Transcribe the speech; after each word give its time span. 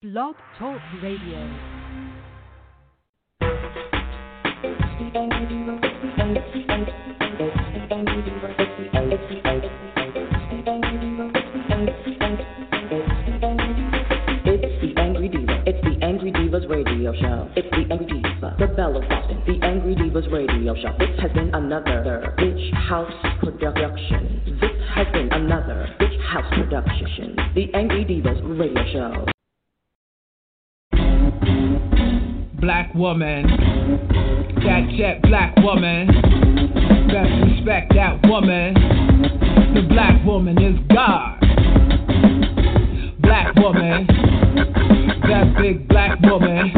Blog 0.00 0.36
Talk 0.56 0.78
Radio. 1.02 1.42
Radio 16.68 17.12
Show. 17.12 17.50
It's 17.56 17.68
the 17.70 17.92
Angry 17.92 18.06
Diva, 18.06 18.56
the 18.58 18.66
Belle 18.66 18.96
of 18.96 19.08
Boston, 19.08 19.42
the 19.46 19.64
Angry 19.66 19.94
Divas 19.94 20.30
Radio 20.30 20.74
Show. 20.74 20.92
This 20.98 21.18
has 21.20 21.32
been 21.32 21.54
another 21.54 22.34
Bitch 22.38 22.72
House 22.74 23.12
production. 23.40 24.58
This 24.60 24.70
has 24.94 25.06
been 25.12 25.32
another 25.32 25.88
Bitch 25.98 26.20
House 26.22 26.52
production. 26.54 27.36
The 27.54 27.72
Angry 27.74 28.04
Divas 28.04 28.58
Radio 28.58 28.92
Show. 28.92 29.37
Black 32.68 32.94
woman. 32.94 33.46
That 34.56 34.92
jet 34.98 35.22
black 35.22 35.56
woman. 35.56 36.06
Best 37.08 37.32
respect 37.48 37.94
that 37.94 38.20
woman. 38.28 38.74
The 39.72 39.88
black 39.88 40.22
woman 40.22 40.60
is 40.62 40.78
God. 40.92 41.40
Black 43.22 43.54
woman. 43.56 44.06
That 45.24 45.56
big 45.58 45.88
black 45.88 46.20
woman. 46.20 46.68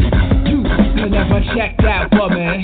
You 0.46 0.62
can 0.62 1.10
never 1.10 1.42
check 1.56 1.76
that 1.78 2.08
woman. 2.12 2.62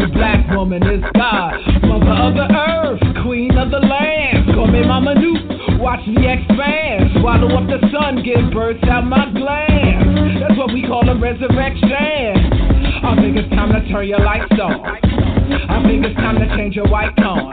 The 0.00 0.08
black 0.12 0.50
woman 0.50 0.82
is 0.82 1.04
God. 1.14 1.60
Mother 1.84 2.10
of 2.10 2.34
the 2.34 2.48
earth. 2.50 3.24
Queen 3.24 3.56
of 3.56 3.70
the 3.70 3.78
land. 3.78 4.52
Call 4.52 4.66
me 4.66 4.84
Mama 4.84 5.14
Nuke. 5.14 5.78
Watch 5.78 6.04
me 6.08 6.26
expand. 6.26 7.20
Swallow 7.20 7.56
up 7.56 7.68
the 7.70 7.86
sun. 7.92 8.24
give 8.24 8.52
birth 8.52 8.82
out 8.90 9.04
my 9.04 9.30
glands. 9.30 10.05
That's 10.46 10.58
what 10.58 10.72
we 10.72 10.86
call 10.86 11.02
a 11.08 11.18
resurrection. 11.18 11.90
I 11.90 13.18
think 13.18 13.34
it's 13.34 13.50
time 13.50 13.74
to 13.74 13.82
turn 13.90 14.06
your 14.06 14.20
lights 14.20 14.54
on. 14.62 14.78
I 14.78 15.82
think 15.82 16.06
it's 16.06 16.14
time 16.14 16.38
to 16.38 16.46
change 16.56 16.76
your 16.76 16.86
white 16.86 17.10
tone. 17.16 17.50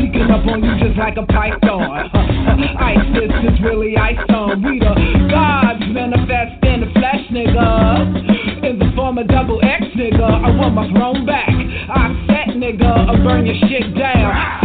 Sneaking 0.00 0.32
up 0.32 0.40
on 0.48 0.64
you 0.64 0.72
just 0.80 0.96
like 0.96 1.18
a 1.18 1.26
python. 1.26 2.08
ISIS 2.80 3.28
is 3.28 3.60
really 3.60 3.98
ice 3.98 4.16
on. 4.30 4.62
We 4.64 4.78
the 4.80 5.28
gods 5.28 5.84
manifest 5.92 6.64
in 6.64 6.80
the 6.80 6.90
flesh, 6.96 7.28
nigga. 7.28 8.64
In 8.64 8.78
the 8.78 8.90
form 8.96 9.18
of 9.18 9.28
double 9.28 9.60
X, 9.62 9.84
nigga. 9.92 10.24
I 10.24 10.48
want 10.56 10.72
my 10.72 10.88
throne 10.96 11.26
back. 11.26 11.52
I 11.52 12.08
set, 12.24 12.56
nigga. 12.56 12.88
I 12.88 13.22
burn 13.22 13.44
your 13.44 13.56
shit 13.68 13.94
down. 13.98 14.63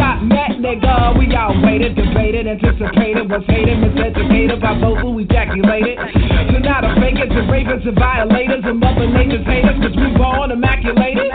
Waited, 1.63 1.95
debated, 1.95 2.47
anticipated, 2.47 3.29
was 3.29 3.43
hated, 3.47 3.77
miseducated 3.79 4.61
by 4.61 4.79
both 4.79 4.99
who 4.99 5.19
ejaculated. 5.19 5.97
So 6.51 6.57
now 6.59 6.81
the 6.81 6.93
fakers 6.99 7.31
and 7.31 7.49
ravens 7.49 7.83
and 7.85 7.95
violators 7.95 8.63
and 8.65 8.79
mother 8.79 9.07
nature's 9.07 9.45
haters, 9.45 9.77
cause 9.81 9.95
we 9.95 10.09
born 10.17 10.51
immaculated. 10.51 11.31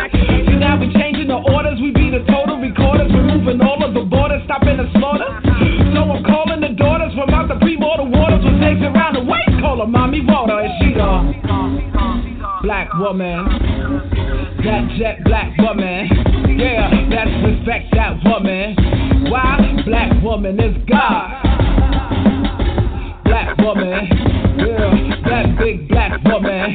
So 0.48 0.54
now 0.58 0.80
we 0.80 0.92
changing 0.94 1.28
the 1.28 1.40
orders, 1.52 1.80
we 1.80 1.92
be 1.92 2.10
the 2.10 2.24
total 2.30 2.60
recorders, 2.60 3.12
removing 3.12 3.60
all 3.60 3.84
of 3.84 3.94
the 3.94 4.04
borders, 4.04 4.42
stopping 4.44 4.76
the 4.76 4.88
slaughter. 4.96 5.30
So 5.94 6.00
I'm 6.02 6.24
calling 6.24 6.60
the 6.60 6.74
daughters 6.76 7.14
from 7.14 7.30
out 7.30 7.48
the 7.48 7.58
pre-mortal 7.60 8.10
waters 8.10 8.44
with 8.44 8.56
snakes 8.58 8.82
around 8.82 9.14
the 9.14 9.24
waist. 9.24 9.60
Call 9.60 9.80
her 9.80 9.86
mommy 9.86 10.20
water, 10.24 10.58
and 10.60 10.72
she 10.80 10.94
the 10.94 11.34
black 12.62 12.92
woman. 12.94 13.46
That 14.64 14.88
jet 14.98 15.24
black 15.24 15.56
woman. 15.58 16.08
Yeah, 16.58 16.88
that's 17.10 17.30
respect 17.44 17.92
that 17.92 18.16
woman. 18.24 18.76
Why? 19.30 19.73
Black 19.84 20.22
woman 20.22 20.58
is 20.58 20.74
God. 20.88 21.42
Black 23.24 23.58
woman. 23.58 24.08
Yeah, 24.56 25.20
that 25.28 25.58
big 25.58 25.88
black 25.90 26.24
woman. 26.24 26.72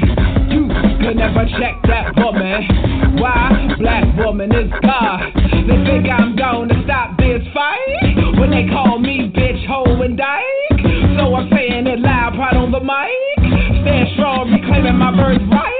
You 0.51 0.67
can 0.67 1.17
never 1.17 1.45
check 1.57 1.81
that 1.87 2.13
woman. 2.15 3.17
Why? 3.17 3.75
Black 3.79 4.15
woman 4.15 4.53
is 4.53 4.69
God. 4.83 5.21
They 5.33 5.83
think 5.89 6.05
I'm 6.05 6.35
gonna 6.35 6.83
stop 6.83 7.17
this 7.17 7.41
fight 7.51 8.37
when 8.39 8.51
they 8.51 8.67
call 8.69 8.99
me 8.99 9.31
bitch, 9.35 9.65
hoe, 9.65 10.01
and 10.01 10.15
dyke. 10.15 10.85
So 11.17 11.33
I'm 11.33 11.49
saying 11.49 11.87
it 11.87 11.99
loud, 11.99 12.35
proud 12.35 12.57
on 12.57 12.71
the 12.71 12.79
mic. 12.79 13.81
Stand 13.81 14.09
strong, 14.13 14.51
reclaiming 14.53 14.97
my 14.97 15.09
birthright. 15.17 15.73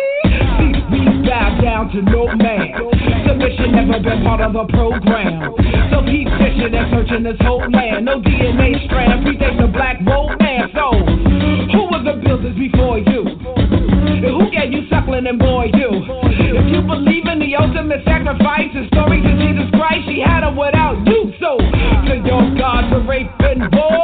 See, 0.58 0.74
we 0.92 1.30
bow 1.30 1.60
down 1.62 1.92
to 1.92 2.02
no 2.02 2.26
man. 2.36 2.99
Submission 3.40 3.72
never 3.72 4.04
been 4.04 4.24
part 4.24 4.42
of 4.42 4.52
the 4.52 4.68
program. 4.68 5.56
So 5.92 6.04
keep 6.04 6.28
fishing 6.36 6.76
and 6.76 6.92
searching 6.92 7.24
this 7.24 7.40
whole 7.40 7.64
land. 7.72 8.04
No 8.04 8.20
DNA 8.20 8.84
strand, 8.84 9.24
predate 9.24 9.56
the 9.56 9.72
black 9.72 9.96
romance. 10.04 10.76
So, 10.76 10.92
who 11.72 11.88
was 11.88 12.04
the 12.04 12.20
builders 12.20 12.52
before 12.60 13.00
you? 13.00 13.24
And 13.32 14.28
who 14.28 14.52
gave 14.52 14.76
you 14.76 14.84
suckling 14.92 15.24
and 15.26 15.40
boy 15.40 15.72
you? 15.72 16.04
If 16.28 16.68
you 16.68 16.84
believe 16.84 17.32
in 17.32 17.40
the 17.40 17.56
ultimate 17.56 18.04
sacrifice, 18.04 18.76
the 18.76 18.92
stories 18.92 19.24
of 19.24 19.40
Jesus 19.40 19.72
Christ, 19.72 20.04
she 20.12 20.20
had 20.20 20.44
them 20.44 20.60
without 20.60 21.00
you. 21.08 21.32
So, 21.40 21.56
to 21.56 22.20
your 22.20 22.44
God 22.60 22.92
rape 23.08 23.32
and 23.40 23.72
war, 23.72 23.99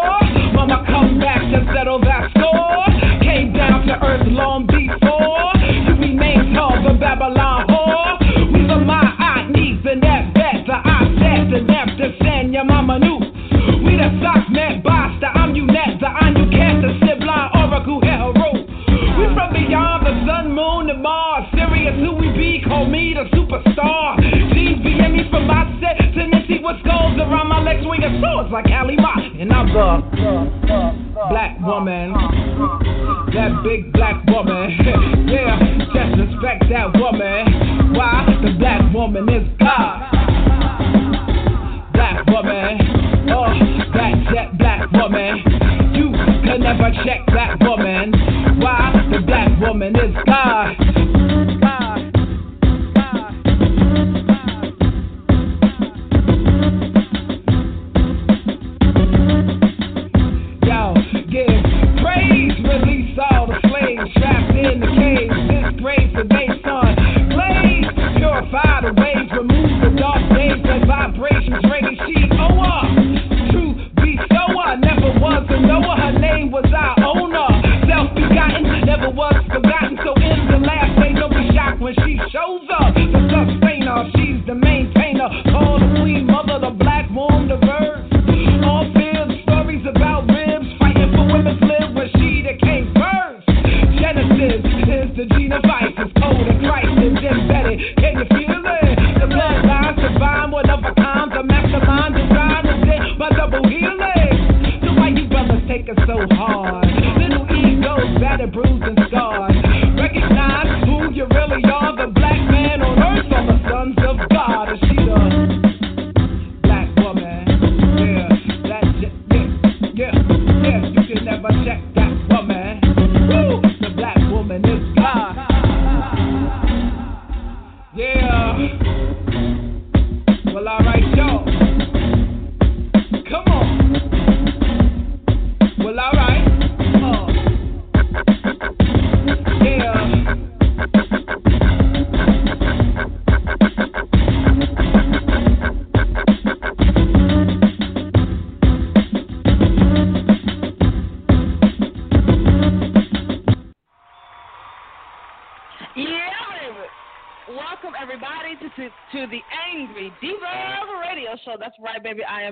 never 121.51 121.63
check 121.65 122.04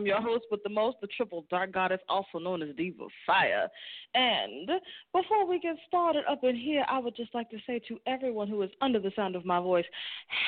am 0.04 0.08
your 0.08 0.22
host 0.22 0.46
with 0.52 0.62
the 0.64 0.70
most, 0.70 0.98
the 1.02 1.08
triple 1.08 1.46
dark 1.50 1.72
goddess, 1.72 2.00
also 2.10 2.38
known 2.38 2.62
as 2.62 2.76
Diva 2.76 3.06
Fire. 3.26 3.70
And 4.14 4.70
before 5.14 5.48
we 5.48 5.60
get 5.60 5.78
started 5.88 6.24
up 6.30 6.44
in 6.44 6.56
here, 6.56 6.86
I 6.90 7.00
would 7.00 7.16
just 7.16 7.34
like 7.34 7.50
to 7.52 7.58
say 7.66 7.80
to 7.88 7.98
everyone 8.06 8.48
who 8.48 8.62
is 8.64 8.70
under 8.82 9.00
the 9.00 9.12
sound 9.16 9.36
of 9.36 9.46
my 9.46 9.60
voice, 9.60 9.86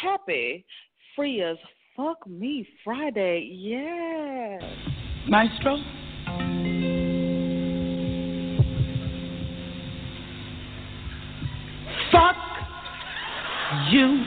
happy 0.01 0.65
free 1.15 1.41
as 1.41 1.57
fuck 1.95 2.27
me 2.27 2.67
Friday. 2.83 3.49
Yeah. 3.51 4.59
Maestro? 5.27 5.77
Fuck 12.11 12.35
you. 13.89 14.23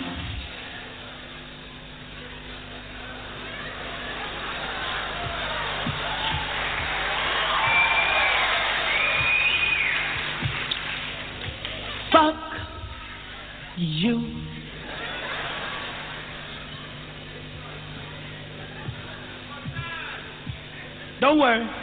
You. 13.98 14.22
Don't 21.20 21.38
worry. 21.38 21.77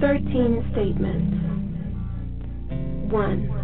13 0.00 0.64
statements. 0.72 1.36
1. 3.12 3.60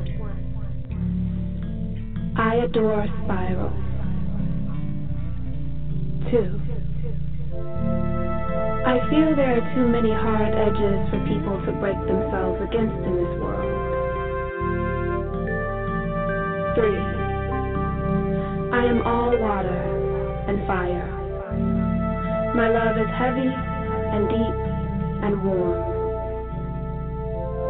I 2.37 2.57
adore 2.57 3.07
spirals. 3.25 3.73
2. 6.31 6.61
I 8.85 9.01
feel 9.09 9.33
there 9.35 9.57
are 9.57 9.65
too 9.75 9.89
many 9.89 10.13
hard 10.13 10.53
edges 10.53 11.09
for 11.09 11.19
people 11.25 11.57
to 11.65 11.73
break 11.81 11.97
themselves 12.05 12.61
against 12.69 13.01
in 13.01 13.17
this 13.17 13.41
world. 13.41 13.73
3. 16.77 16.85
I 18.77 18.85
am 18.85 19.01
all 19.09 19.33
water 19.41 19.83
and 20.49 20.67
fire. 20.67 21.09
My 22.55 22.69
love 22.69 22.99
is 22.99 23.09
heavy 23.17 23.49
and 23.49 24.29
deep 24.29 24.57
and 25.25 25.43
warm. 25.43 25.96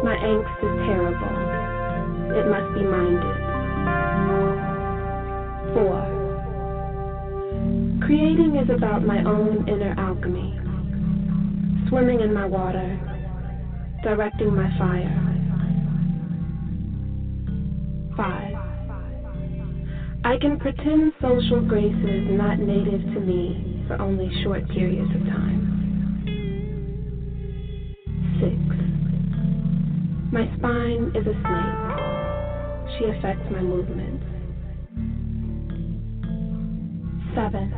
My 0.07 0.15
angst 0.15 0.57
is 0.63 0.71
terrible. 0.87 1.35
It 2.31 2.47
must 2.47 2.73
be 2.73 2.81
minded. 2.81 3.37
Four. 5.73 5.99
Creating 8.05 8.55
is 8.55 8.69
about 8.73 9.03
my 9.03 9.21
own 9.25 9.67
inner 9.67 9.93
alchemy. 9.97 10.57
Swimming 11.89 12.21
in 12.21 12.33
my 12.33 12.45
water, 12.45 12.97
directing 14.01 14.55
my 14.55 14.71
fire. 14.77 15.11
5. 18.15 18.55
I 20.23 20.37
can 20.39 20.57
pretend 20.57 21.11
social 21.19 21.59
grace 21.67 21.93
is 22.07 22.29
not 22.29 22.59
native 22.59 23.01
to 23.13 23.19
me 23.19 23.83
for 23.89 24.01
only 24.01 24.31
short 24.45 24.69
periods 24.69 25.13
of 25.13 25.26
My 30.37 30.45
spine 30.55 31.09
is 31.15 31.25
a 31.25 31.33
snake. 31.33 31.81
She 32.93 33.05
affects 33.09 33.49
my 33.49 33.59
movements. 33.59 34.23
7. 37.33 37.73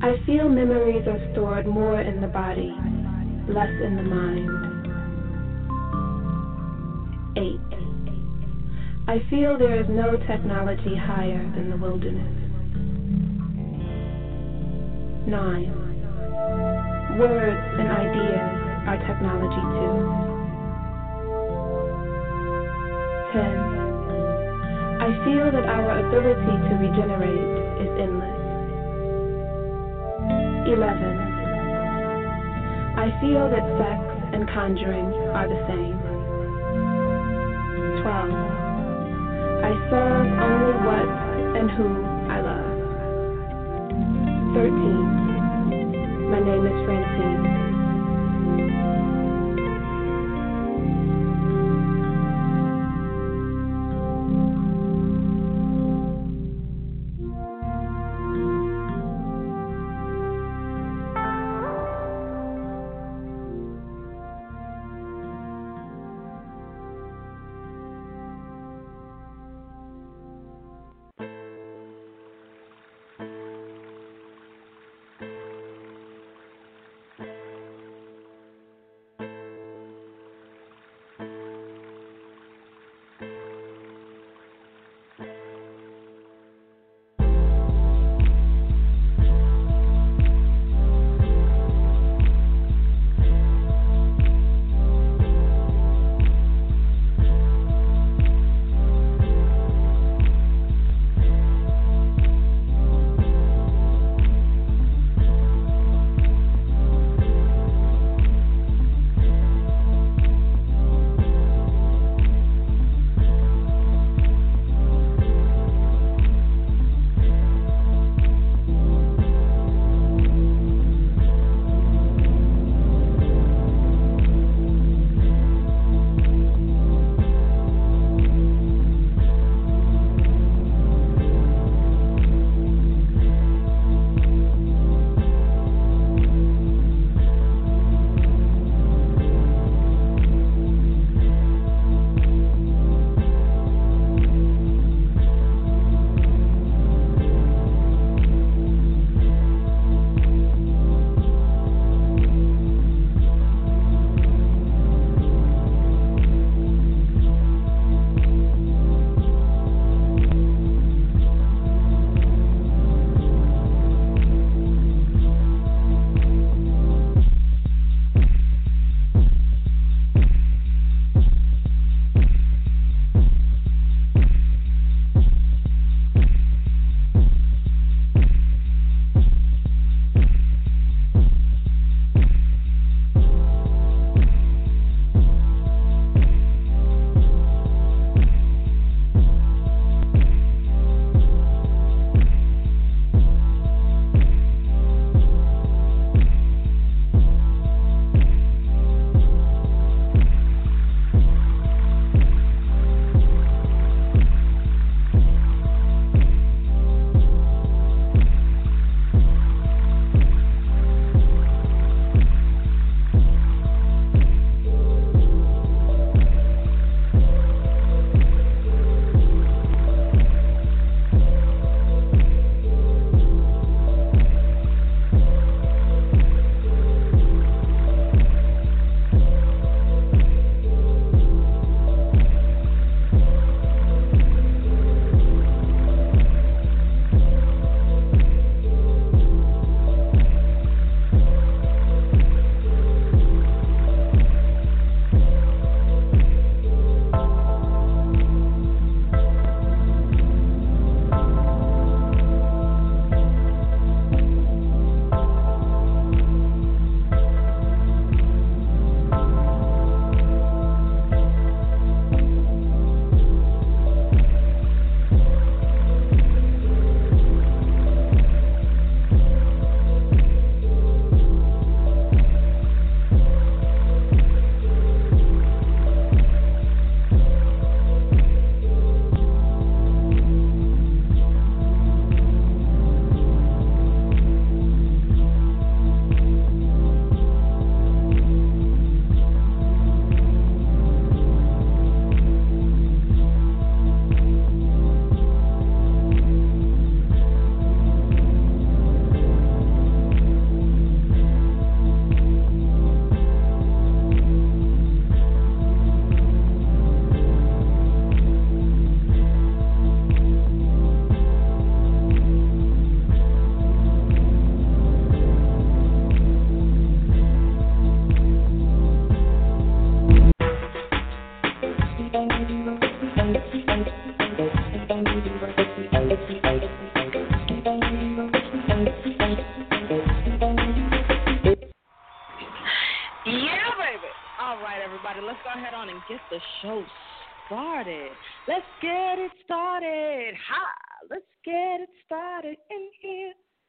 I 0.00 0.14
feel 0.26 0.48
memories 0.48 1.08
are 1.08 1.18
stored 1.32 1.66
more 1.66 2.00
in 2.00 2.20
the 2.20 2.28
body, 2.28 2.72
less 3.48 3.74
in 3.82 3.96
the 3.96 4.04
mind. 4.04 4.48
8. 7.36 7.58
I 9.08 9.18
feel 9.28 9.58
there 9.58 9.80
is 9.80 9.88
no 9.88 10.16
technology 10.28 10.94
higher 10.94 11.42
than 11.56 11.68
the 11.68 11.76
wilderness. 11.76 12.32
9. 15.26 17.18
Words 17.18 17.60
and 17.80 17.90
ideas 17.90 18.54
are 18.86 18.98
technology 19.08 19.62
too. 19.80 20.23
10. 23.34 23.42
I 25.02 25.10
feel 25.26 25.50
that 25.50 25.66
our 25.66 26.06
ability 26.06 26.54
to 26.70 26.72
regenerate 26.78 27.50
is 27.82 27.90
endless. 27.98 28.38
11. 30.70 30.78
I 32.94 33.10
feel 33.20 33.50
that 33.50 33.66
sex 33.74 33.98
and 34.32 34.46
conjuring 34.54 35.10
are 35.34 35.48
the 35.50 35.58
same. 35.66 35.98
12. 38.06 38.30
I 39.66 39.72
serve 39.90 40.30
only 40.38 40.78
what 40.86 41.10
and 41.58 41.66
who 41.74 41.90
I 42.30 42.38
love. 42.38 42.70
13. 44.54 46.30
My 46.30 46.38
name 46.38 46.70
is 46.70 46.73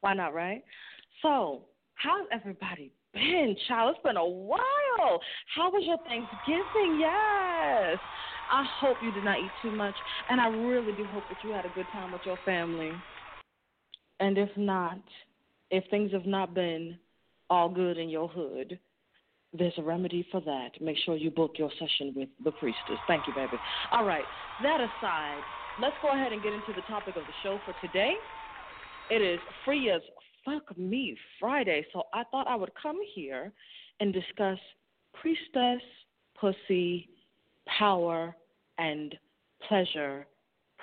Why 0.05 0.13
not, 0.13 0.35
right? 0.35 0.63
So, 1.23 1.63
how's 1.95 2.27
everybody 2.31 2.91
been, 3.11 3.55
child? 3.67 3.95
It's 3.95 4.03
been 4.03 4.17
a 4.17 4.23
while. 4.23 5.19
How 5.55 5.71
was 5.71 5.83
your 5.83 5.97
Thanksgiving? 6.07 6.99
Yes. 6.99 7.97
I 8.51 8.63
hope 8.79 8.97
you 9.01 9.11
did 9.11 9.23
not 9.23 9.39
eat 9.39 9.49
too 9.63 9.75
much, 9.75 9.95
and 10.29 10.39
I 10.39 10.49
really 10.49 10.91
do 10.91 11.07
hope 11.11 11.27
that 11.29 11.43
you 11.43 11.49
had 11.49 11.65
a 11.65 11.69
good 11.69 11.87
time 11.91 12.11
with 12.11 12.21
your 12.23 12.37
family. 12.45 12.91
And 14.19 14.37
if 14.37 14.55
not, 14.55 14.99
if 15.71 15.83
things 15.89 16.11
have 16.11 16.27
not 16.27 16.53
been 16.53 16.99
all 17.49 17.67
good 17.67 17.97
in 17.97 18.07
your 18.07 18.27
hood, 18.27 18.77
there's 19.57 19.73
a 19.79 19.81
remedy 19.81 20.27
for 20.31 20.39
that. 20.41 20.79
Make 20.79 20.97
sure 21.03 21.17
you 21.17 21.31
book 21.31 21.53
your 21.57 21.71
session 21.79 22.13
with 22.15 22.29
the 22.43 22.51
priestess. 22.51 22.99
Thank 23.07 23.25
you, 23.25 23.33
baby. 23.33 23.57
All 23.91 24.05
right, 24.05 24.25
that 24.61 24.81
aside, 24.81 25.41
let's 25.81 25.95
go 26.03 26.09
ahead 26.09 26.31
and 26.31 26.43
get 26.43 26.53
into 26.53 26.73
the 26.79 26.85
topic 26.87 27.15
of 27.15 27.23
the 27.23 27.33
show 27.41 27.57
for 27.65 27.73
today. 27.81 28.13
It 29.09 29.21
is 29.21 29.39
Free 29.63 29.91
as 29.91 30.01
Fuck 30.43 30.75
Me 30.77 31.15
Friday, 31.39 31.85
so 31.93 32.03
I 32.13 32.23
thought 32.31 32.47
I 32.47 32.55
would 32.55 32.71
come 32.81 32.97
here 33.13 33.51
and 33.99 34.11
discuss 34.11 34.57
priestess, 35.13 35.81
pussy, 36.39 37.09
power, 37.77 38.35
and 38.79 39.15
pleasure 39.67 40.25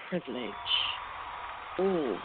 privilege. 0.09 0.51
Ooh. 1.81 2.17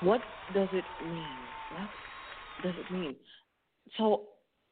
What 0.00 0.22
does 0.54 0.68
it 0.72 0.84
mean? 1.04 1.38
What 1.74 2.64
does 2.64 2.74
it 2.78 2.92
mean? 2.92 3.16
So, 3.96 4.22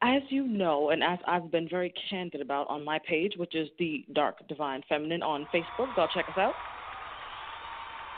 as 0.03 0.23
you 0.31 0.47
know, 0.47 0.91
and 0.91 1.03
as 1.05 1.19
I've 1.29 1.51
been 1.51 1.69
very 1.69 1.93
candid 2.11 2.41
about 2.41 2.69
on 2.69 2.85
my 2.85 2.99
page, 3.09 3.35
which 3.37 3.55
is 3.55 3.69
the 3.79 4.05
Dark 4.15 4.47
Divine 4.49 4.83
Feminine 4.89 5.23
on 5.23 5.47
Facebook, 5.55 5.95
go 5.95 6.07
check 6.13 6.27
us 6.29 6.39
out. 6.39 6.55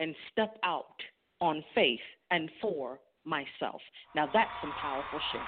and 0.00 0.14
step 0.32 0.58
out 0.64 0.96
on 1.40 1.64
faith 1.74 2.00
and 2.30 2.50
for 2.60 3.00
myself. 3.24 3.80
Now 4.14 4.28
that's 4.32 4.50
some 4.60 4.72
powerful 4.80 5.20
shit. 5.32 5.40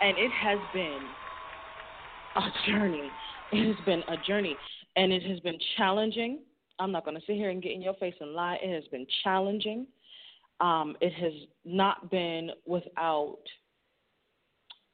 And 0.00 0.16
it 0.16 0.30
has 0.32 0.58
been 0.72 0.98
a 2.36 2.70
journey. 2.70 3.10
It 3.52 3.74
has 3.74 3.84
been 3.84 4.02
a 4.08 4.16
journey. 4.26 4.56
And 4.96 5.12
it 5.12 5.22
has 5.24 5.40
been 5.40 5.58
challenging. 5.76 6.40
I'm 6.78 6.92
not 6.92 7.04
going 7.04 7.16
to 7.16 7.22
sit 7.26 7.36
here 7.36 7.50
and 7.50 7.62
get 7.62 7.72
in 7.72 7.82
your 7.82 7.94
face 7.94 8.14
and 8.20 8.32
lie. 8.32 8.58
It 8.62 8.74
has 8.74 8.84
been 8.88 9.06
challenging. 9.22 9.86
Um, 10.60 10.96
it 11.00 11.12
has 11.14 11.32
not 11.64 12.10
been 12.10 12.50
without 12.66 13.38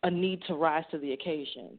a 0.03 0.11
need 0.11 0.43
to 0.49 0.55
rise 0.55 0.85
to 0.91 0.99
the 0.99 1.13
occasion. 1.13 1.79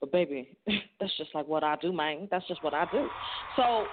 But 0.00 0.12
baby, 0.12 0.56
that's 1.00 1.16
just 1.18 1.34
like 1.34 1.46
what 1.46 1.64
I 1.64 1.76
do, 1.76 1.92
man. 1.92 2.28
That's 2.30 2.46
just 2.48 2.62
what 2.64 2.74
I 2.74 2.86
do. 2.90 3.08
So 3.56 3.84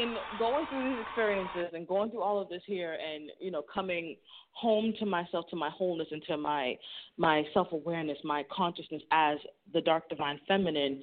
in 0.00 0.16
going 0.38 0.66
through 0.66 0.90
these 0.90 1.04
experiences 1.06 1.72
and 1.74 1.86
going 1.86 2.10
through 2.10 2.22
all 2.22 2.40
of 2.40 2.48
this 2.48 2.62
here 2.66 2.92
and 2.92 3.30
you 3.40 3.50
know 3.50 3.62
coming 3.72 4.16
home 4.52 4.92
to 4.98 5.06
myself 5.06 5.46
to 5.50 5.56
my 5.56 5.70
wholeness 5.70 6.08
and 6.10 6.22
to 6.24 6.36
my 6.36 6.76
my 7.16 7.42
self-awareness 7.52 8.18
my 8.24 8.44
consciousness 8.50 9.02
as 9.10 9.38
the 9.72 9.80
dark 9.80 10.08
divine 10.08 10.40
feminine 10.48 11.02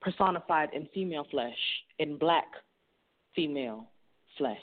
personified 0.00 0.70
in 0.72 0.88
female 0.94 1.26
flesh 1.30 1.56
in 1.98 2.16
black 2.16 2.46
female 3.34 3.86
flesh 4.38 4.58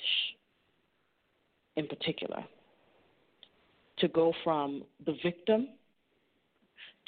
in 1.76 1.88
particular 1.88 2.44
to 4.00 4.08
go 4.08 4.34
from 4.44 4.84
the 5.06 5.16
victim 5.24 5.70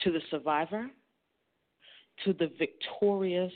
to 0.04 0.12
the 0.12 0.22
survivor 0.30 0.88
to 2.26 2.34
the 2.34 2.52
victorious 2.60 3.54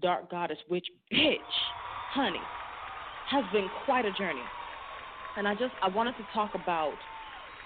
dark 0.00 0.30
goddess 0.30 0.58
witch 0.68 0.86
bitch 1.12 1.38
honey, 2.12 2.40
has 3.30 3.44
been 3.52 3.68
quite 3.86 4.04
a 4.04 4.12
journey. 4.12 4.42
And 5.36 5.46
I 5.46 5.54
just 5.54 5.74
I 5.82 5.88
wanted 5.88 6.16
to 6.16 6.24
talk 6.32 6.54
about 6.54 6.96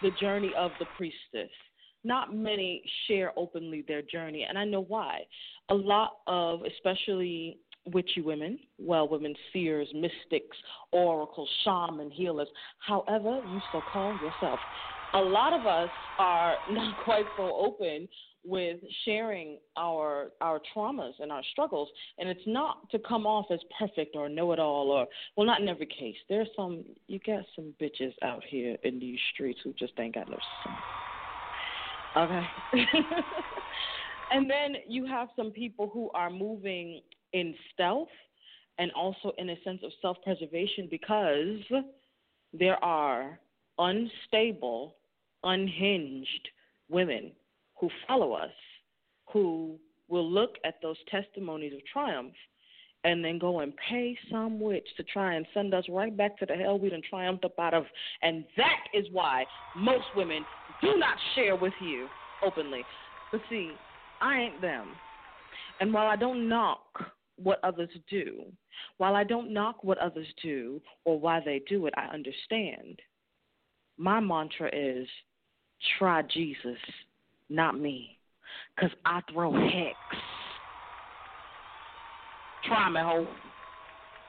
the 0.02 0.10
journey 0.10 0.52
of 0.58 0.72
the 0.78 0.86
priestess. 0.96 1.50
Not 2.04 2.34
many 2.34 2.82
share 3.06 3.32
openly 3.36 3.84
their 3.86 4.02
journey, 4.02 4.44
and 4.48 4.58
I 4.58 4.64
know 4.64 4.82
why. 4.82 5.20
A 5.68 5.74
lot 5.74 6.18
of, 6.26 6.62
especially 6.64 7.58
witchy 7.86 8.20
women, 8.20 8.58
well 8.78 9.08
women, 9.08 9.34
seers, 9.52 9.88
mystics, 9.94 10.56
oracles, 10.92 11.48
shaman, 11.64 12.10
healers, 12.10 12.48
however 12.78 13.42
you 13.46 13.60
so 13.72 13.80
call 13.92 14.12
yourself, 14.22 14.60
a 15.14 15.18
lot 15.18 15.52
of 15.52 15.66
us 15.66 15.90
are 16.18 16.54
not 16.70 16.96
quite 17.04 17.26
so 17.36 17.54
open 17.54 18.08
with 18.44 18.80
sharing 19.04 19.58
our 19.76 20.32
our 20.40 20.60
traumas 20.74 21.12
and 21.20 21.30
our 21.30 21.42
struggles. 21.52 21.88
And 22.18 22.28
it's 22.28 22.40
not 22.46 22.90
to 22.90 22.98
come 22.98 23.24
off 23.24 23.46
as 23.52 23.60
perfect 23.78 24.16
or 24.16 24.28
know 24.28 24.52
it 24.52 24.58
all 24.58 24.90
or 24.90 25.06
well 25.36 25.46
not 25.46 25.60
in 25.60 25.68
every 25.68 25.86
case. 25.86 26.16
There's 26.28 26.48
some 26.56 26.84
you 27.06 27.20
got 27.24 27.44
some 27.54 27.72
bitches 27.80 28.14
out 28.22 28.42
here 28.48 28.76
in 28.82 28.98
these 28.98 29.18
streets 29.32 29.60
who 29.62 29.72
just 29.74 29.92
ain't 29.98 30.14
got 30.14 30.28
no 30.28 30.38
sense. 30.64 30.76
Okay. 32.16 32.46
And 34.32 34.50
then 34.50 34.76
you 34.88 35.04
have 35.04 35.28
some 35.36 35.50
people 35.50 35.90
who 35.92 36.10
are 36.14 36.30
moving 36.30 37.02
in 37.32 37.54
stealth 37.72 38.08
and 38.78 38.90
also 38.92 39.32
in 39.38 39.50
a 39.50 39.56
sense 39.64 39.80
of 39.84 39.90
self-preservation 40.00 40.88
because 40.90 41.60
there 42.52 42.82
are 42.84 43.38
unstable 43.78 44.96
unhinged 45.44 46.48
women 46.88 47.32
who 47.78 47.88
follow 48.06 48.32
us 48.32 48.50
who 49.32 49.76
will 50.08 50.28
look 50.28 50.56
at 50.64 50.74
those 50.82 50.96
testimonies 51.10 51.72
of 51.72 51.80
triumph 51.90 52.34
and 53.04 53.24
then 53.24 53.38
go 53.38 53.60
and 53.60 53.72
pay 53.88 54.16
some 54.30 54.60
witch 54.60 54.86
to 54.96 55.02
try 55.02 55.34
and 55.34 55.46
send 55.52 55.74
us 55.74 55.84
right 55.88 56.16
back 56.16 56.38
to 56.38 56.46
the 56.46 56.54
hell 56.54 56.78
we 56.78 56.90
done 56.90 57.02
triumphed 57.08 57.44
up 57.44 57.58
out 57.58 57.74
of. 57.74 57.84
And 58.22 58.44
that 58.56 58.84
is 58.94 59.06
why 59.10 59.44
most 59.76 60.04
women 60.14 60.44
do 60.80 60.96
not 60.98 61.16
share 61.34 61.56
with 61.56 61.72
you 61.80 62.06
openly. 62.46 62.84
But 63.32 63.40
see, 63.50 63.72
I 64.20 64.38
ain't 64.38 64.60
them. 64.60 64.90
And 65.80 65.92
while 65.92 66.06
I 66.06 66.16
don't 66.16 66.48
knock 66.48 66.84
what 67.36 67.58
others 67.62 67.90
do, 68.10 68.44
while 68.98 69.14
I 69.14 69.24
don't 69.24 69.52
knock 69.52 69.84
what 69.84 69.98
others 69.98 70.26
do 70.42 70.80
or 71.04 71.18
why 71.18 71.40
they 71.44 71.62
do 71.68 71.86
it, 71.86 71.94
I 71.96 72.12
understand. 72.12 73.00
My 73.96 74.20
mantra 74.20 74.70
is 74.72 75.06
try 75.98 76.22
Jesus 76.22 76.78
not 77.48 77.78
me. 77.78 78.18
Because 78.74 78.90
I 79.04 79.20
throw 79.32 79.52
hex. 79.52 79.96
Try 82.66 82.90
me, 82.90 83.00
hoe. 83.00 83.26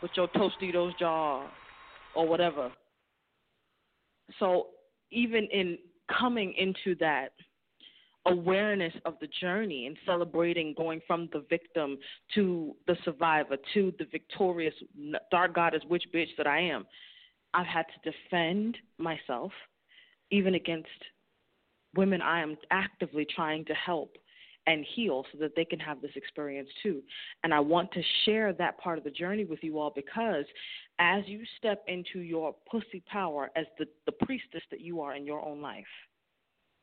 With 0.02 0.12
your 0.16 0.28
Tostitos 0.30 0.98
jar 0.98 1.50
or 2.16 2.28
whatever. 2.28 2.72
So 4.40 4.68
even 5.12 5.48
in 5.52 5.78
coming 6.20 6.54
into 6.58 6.96
that 7.00 7.30
awareness 8.26 8.94
of 9.06 9.16
the 9.20 9.28
journey 9.42 9.86
and 9.88 9.98
celebrating 10.06 10.74
going 10.78 11.02
from 11.06 11.30
the 11.34 11.44
victim 11.50 11.98
to 12.34 12.76
the 12.88 12.96
survivor 13.04 13.58
to 13.74 13.94
the 14.00 14.06
victorious 14.12 14.74
dark 15.30 15.54
goddess 15.54 15.84
witch 15.90 16.06
bitch 16.14 16.30
that 16.38 16.48
I 16.48 16.60
am, 16.60 16.86
I've 17.54 17.66
had 17.66 17.86
to 17.88 18.12
defend 18.12 18.78
myself 18.98 19.52
even 20.32 20.56
against 20.56 20.88
women 21.96 22.22
I 22.22 22.42
am 22.42 22.58
actively 22.72 23.26
trying 23.36 23.66
to 23.66 23.74
help 23.74 24.16
and 24.66 24.86
heal 24.96 25.26
so 25.32 25.38
that 25.40 25.56
they 25.56 25.66
can 25.66 25.80
have 25.80 26.02
this 26.02 26.12
experience 26.16 26.70
too. 26.82 27.02
And 27.44 27.54
I 27.54 27.60
want 27.60 27.92
to 27.92 28.02
share 28.26 28.54
that 28.54 28.78
part 28.78 28.98
of 28.98 29.04
the 29.04 29.12
journey 29.12 29.46
with 29.46 29.60
you 29.62 29.78
all 29.78 29.92
because 29.94 30.46
as 31.00 31.24
you 31.28 31.42
step 31.58 31.84
into 31.88 32.20
your 32.20 32.56
pussy 32.70 33.04
power 33.12 33.52
as 33.56 33.66
the, 33.78 33.86
the 34.06 34.14
priestess 34.26 34.64
that 34.72 34.82
you 34.82 35.02
are 35.02 35.16
in 35.16 35.26
your 35.26 35.44
own 35.46 35.62
life, 35.62 35.86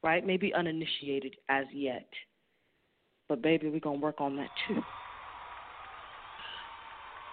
right? 0.02 0.26
Maybe 0.26 0.52
uninitiated 0.54 1.36
as 1.48 1.66
yet. 1.72 2.08
But 3.28 3.42
baby, 3.42 3.68
we're 3.68 3.80
going 3.80 4.00
to 4.00 4.04
work 4.04 4.20
on 4.20 4.36
that 4.36 4.50
too. 4.66 4.80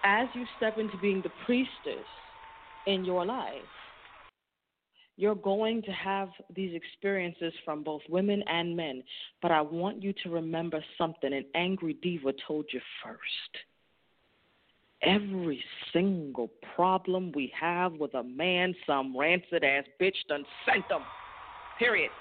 As 0.03 0.27
you 0.33 0.45
step 0.57 0.77
into 0.77 0.97
being 0.97 1.21
the 1.21 1.31
priestess 1.45 2.05
in 2.85 3.03
your 3.03 3.25
life, 3.25 3.53
you're 5.17 5.35
going 5.35 5.81
to 5.81 5.91
have 5.91 6.29
these 6.55 6.75
experiences 6.75 7.51
from 7.65 7.83
both 7.83 8.01
women 8.07 8.43
and 8.47 8.77
men. 8.77 9.03
But 9.41 9.51
I 9.51 9.61
want 9.61 10.03
you 10.03 10.13
to 10.23 10.29
remember 10.29 10.83
something 10.97 11.33
an 11.33 11.45
angry 11.55 11.97
diva 12.03 12.33
told 12.47 12.65
you 12.71 12.79
first. 13.03 13.17
Every 15.01 15.63
single 15.91 16.51
problem 16.75 17.31
we 17.35 17.51
have 17.59 17.93
with 17.93 18.13
a 18.13 18.23
man, 18.23 18.75
some 18.85 19.17
rancid 19.17 19.63
ass 19.63 19.85
bitch 19.99 20.15
done 20.29 20.45
sent 20.65 20.87
them. 20.89 21.01
Period. 21.79 22.11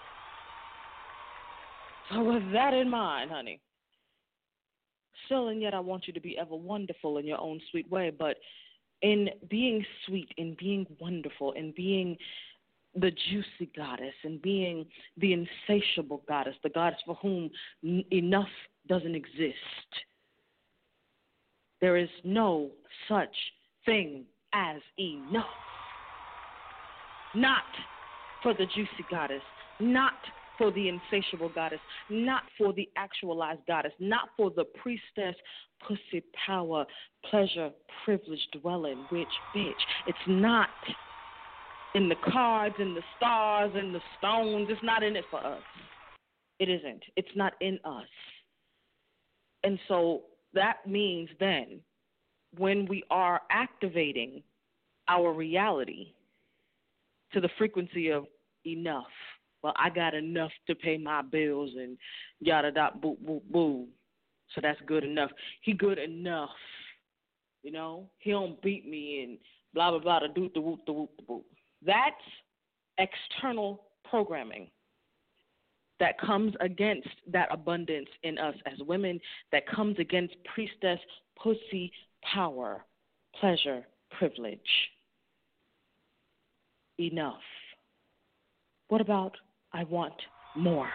So, 2.11 2.23
with 2.23 2.53
that 2.53 2.73
in 2.73 2.89
mind, 2.89 3.31
honey, 3.31 3.61
still 5.27 5.49
and 5.49 5.61
yet 5.61 5.75
I 5.75 5.81
want 5.81 6.07
you 6.07 6.13
to 6.13 6.21
be 6.21 6.39
ever 6.39 6.55
wonderful 6.55 7.19
in 7.19 7.27
your 7.27 7.41
own 7.41 7.61
sweet 7.71 7.91
way. 7.91 8.11
But 8.17 8.37
in 9.03 9.29
being 9.49 9.85
sweet, 10.07 10.29
in 10.37 10.57
being 10.59 10.87
wonderful, 11.01 11.53
in 11.53 11.73
being 11.77 12.17
the 12.95 13.11
juicy 13.29 13.71
goddess 13.77 14.15
and 14.25 14.41
being 14.41 14.87
the 15.19 15.33
insatiable 15.33 16.23
goddess, 16.27 16.55
the 16.63 16.71
goddess 16.71 17.01
for 17.05 17.17
whom 17.17 17.51
enough 17.83 18.49
doesn't 18.89 19.15
exist. 19.15 19.55
There 21.81 21.97
is 21.97 22.09
no 22.25 22.71
such 23.09 23.35
thing 23.85 24.25
as 24.55 24.81
enough. 24.99 25.45
Not 27.35 27.65
for 28.43 28.55
the 28.55 28.65
juicy 28.67 29.05
goddess, 29.11 29.43
not 29.79 30.15
for 30.59 30.71
the 30.73 30.89
insatiable 30.89 31.51
goddess, 31.55 31.81
not 32.11 32.43
for 32.57 32.73
the 32.73 32.89
actualized 32.97 33.61
goddess, 33.67 33.93
not 33.99 34.31
for 34.37 34.51
the 34.51 34.65
priestess, 34.83 35.37
pussy 35.87 36.23
power, 36.47 36.85
pleasure, 37.31 37.71
privilege 38.05 38.47
dwelling, 38.61 39.07
witch, 39.11 39.27
bitch. 39.55 39.73
It's 40.07 40.19
not 40.27 40.69
in 41.95 42.09
the 42.09 42.17
cards 42.33 42.75
and 42.79 42.97
the 42.97 43.03
stars 43.17 43.73
and 43.75 43.95
the 43.95 44.01
stones. 44.19 44.69
It's 44.71 44.83
not 44.83 45.03
in 45.03 45.17
it 45.17 45.25
for 45.31 45.45
us. 45.45 45.63
It 46.59 46.69
isn't. 46.69 47.03
It's 47.17 47.29
not 47.35 47.55
in 47.61 47.79
us. 47.85 48.09
And 49.65 49.79
so 49.89 50.23
that 50.55 50.87
means 50.87 51.29
then 51.41 51.81
when 52.59 52.87
we 52.87 53.03
are 53.11 53.43
activating 53.51 54.43
our 55.09 55.33
reality 55.33 56.13
to 57.33 57.41
the 57.41 57.49
frequency 57.59 58.11
of 58.11 58.27
enough, 58.65 59.05
well, 59.67 59.75
I 59.77 59.91
got 59.91 60.15
enough 60.15 60.53
to 60.69 60.77
pay 60.77 60.97
my 60.97 61.23
bills 61.23 61.71
and 61.77 61.99
yada 62.39 62.71
da 62.71 62.91
boo 62.91 63.17
boo 63.27 63.43
boo. 63.51 63.87
So 64.55 64.61
that's 64.61 64.81
good 64.87 65.03
enough. 65.03 65.33
He 65.63 65.73
good 65.73 65.99
enough. 65.99 66.51
You 67.65 67.73
know, 67.73 68.09
he 68.19 68.31
don't 68.31 68.63
beat 68.63 68.89
me 68.89 69.25
and 69.25 69.39
blah 69.75 69.91
blah 69.91 69.99
blah. 69.99 70.21
The 70.21 70.29
doot 70.29 70.55
the 70.55 70.61
whoop 70.61 70.87
the 70.87 70.93
whoop 70.93 71.11
the 71.17 71.25
whoop. 71.27 71.47
That's 71.85 72.15
external 72.99 73.83
programming 74.09 74.69
that 75.99 76.17
comes 76.21 76.55
against 76.61 77.09
that 77.33 77.49
abundance 77.51 78.09
in 78.23 78.39
us 78.39 78.55
as 78.67 78.79
women, 78.87 79.19
that 79.51 79.67
comes 79.67 79.99
against 79.99 80.37
priestess, 80.55 81.01
pussy, 81.43 81.91
power, 82.23 82.85
pleasure, 83.41 83.83
privilege. 84.17 84.61
Enough. 87.01 87.41
What 88.89 89.01
about 89.01 89.37
I 89.77 89.85
want 89.85 90.15
more? 90.57 90.89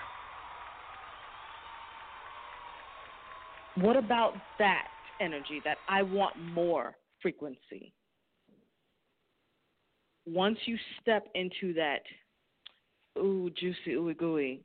What 3.75 3.95
about 3.95 4.33
that 4.59 4.87
energy, 5.19 5.61
that 5.63 5.77
I 5.87 6.01
want 6.03 6.35
more 6.53 6.95
frequency? 7.21 7.93
once 10.25 10.57
you 10.65 10.77
step 11.01 11.27
into 11.35 11.73
that 11.73 12.01
ooh 13.17 13.49
juicy 13.57 13.91
ooey 13.91 14.17
gooey 14.17 14.61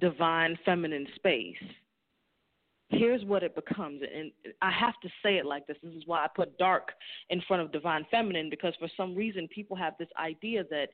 divine 0.00 0.58
feminine 0.64 1.06
space, 1.14 1.54
here's 2.88 3.24
what 3.24 3.44
it 3.44 3.54
becomes. 3.54 4.02
And 4.02 4.32
I 4.60 4.72
have 4.72 4.94
to 5.02 5.08
say 5.22 5.36
it 5.36 5.46
like 5.46 5.66
this. 5.66 5.76
This 5.82 5.94
is 5.94 6.02
why 6.06 6.24
I 6.24 6.28
put 6.34 6.58
dark 6.58 6.90
in 7.30 7.40
front 7.46 7.62
of 7.62 7.70
divine 7.70 8.04
feminine 8.10 8.50
because 8.50 8.74
for 8.78 8.88
some 8.96 9.14
reason 9.14 9.48
people 9.54 9.76
have 9.76 9.94
this 9.98 10.08
idea 10.18 10.64
that 10.70 10.88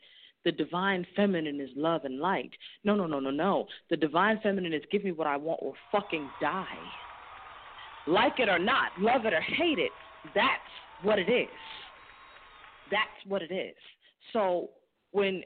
the 0.44 0.53
divine 0.53 1.07
feminine 1.14 1.61
is 1.61 1.70
love 1.76 2.05
and 2.05 2.18
light. 2.18 2.50
No, 2.85 2.94
no, 2.94 3.07
no, 3.07 3.20
no, 3.20 3.31
no. 3.31 3.66
The 3.90 3.96
divine 3.96 4.40
feminine 4.42 4.72
is 4.72 4.83
give 4.90 5.05
me 5.05 5.12
what 5.12 5.26
I 5.26 5.37
want 5.37 5.61
or 5.62 5.74
fucking 5.92 6.29
die. 6.40 6.64
Like 8.07 8.38
it 8.38 8.48
or 8.48 8.59
not, 8.59 8.92
love 8.98 9.26
it 9.26 9.35
or 9.35 9.40
hate 9.40 9.79
it, 9.79 9.92
that's 10.35 10.61
what 11.03 11.18
it 11.18 11.29
is. 11.29 11.48
That's 12.90 13.26
what 13.26 13.42
it 13.42 13.53
is. 13.53 13.76
So 14.33 14.70
when 15.12 15.42